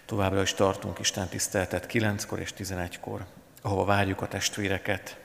továbbra 0.05 0.41
is 0.41 0.53
tartunk 0.53 0.99
istentiszteltet 0.99 1.85
9-kor 1.89 2.39
és 2.39 2.53
11-kor, 2.57 3.25
ahova 3.61 3.85
várjuk 3.85 4.21
a 4.21 4.27
testvéreket. 4.27 5.17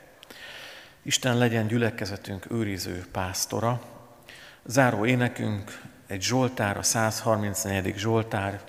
Isten 1.03 1.37
legyen 1.37 1.67
gyülekezetünk 1.67 2.51
őriző 2.51 3.05
pásztora. 3.11 3.81
Záró 4.65 5.05
énekünk 5.05 5.81
egy 6.07 6.21
Zsoltár, 6.21 6.77
a 6.77 6.83
134. 6.83 7.97
Zsoltár, 7.97 8.61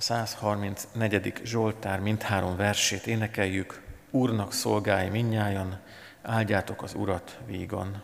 a 0.00 0.02
134. 0.02 1.40
Zsoltár 1.44 2.00
mindhárom 2.00 2.56
versét 2.56 3.06
énekeljük. 3.06 3.82
Úrnak 4.10 4.52
szolgálj 4.52 5.08
minnyájan, 5.08 5.80
áldjátok 6.22 6.82
az 6.82 6.94
Urat 6.94 7.38
vígan. 7.46 8.02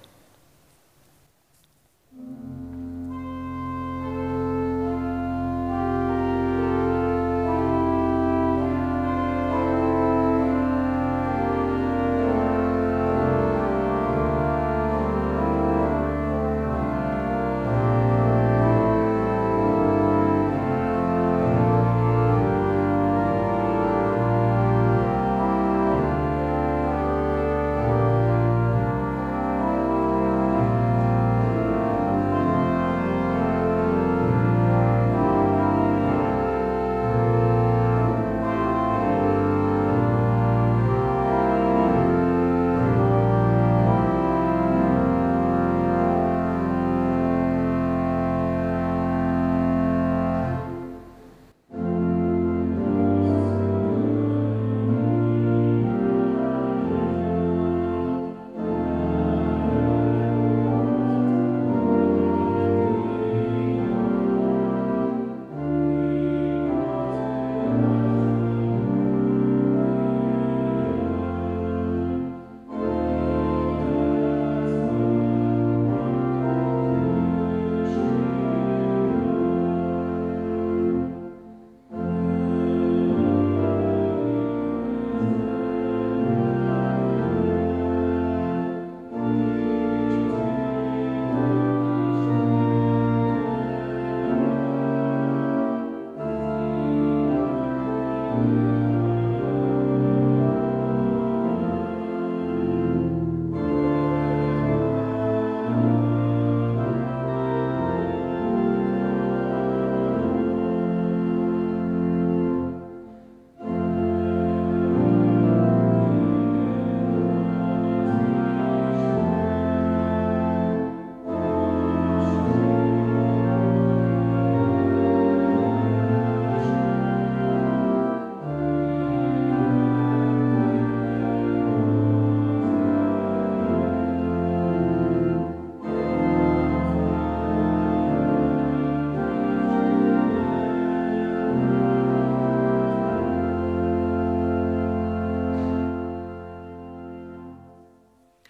thank 2.18 2.70
you 2.70 2.75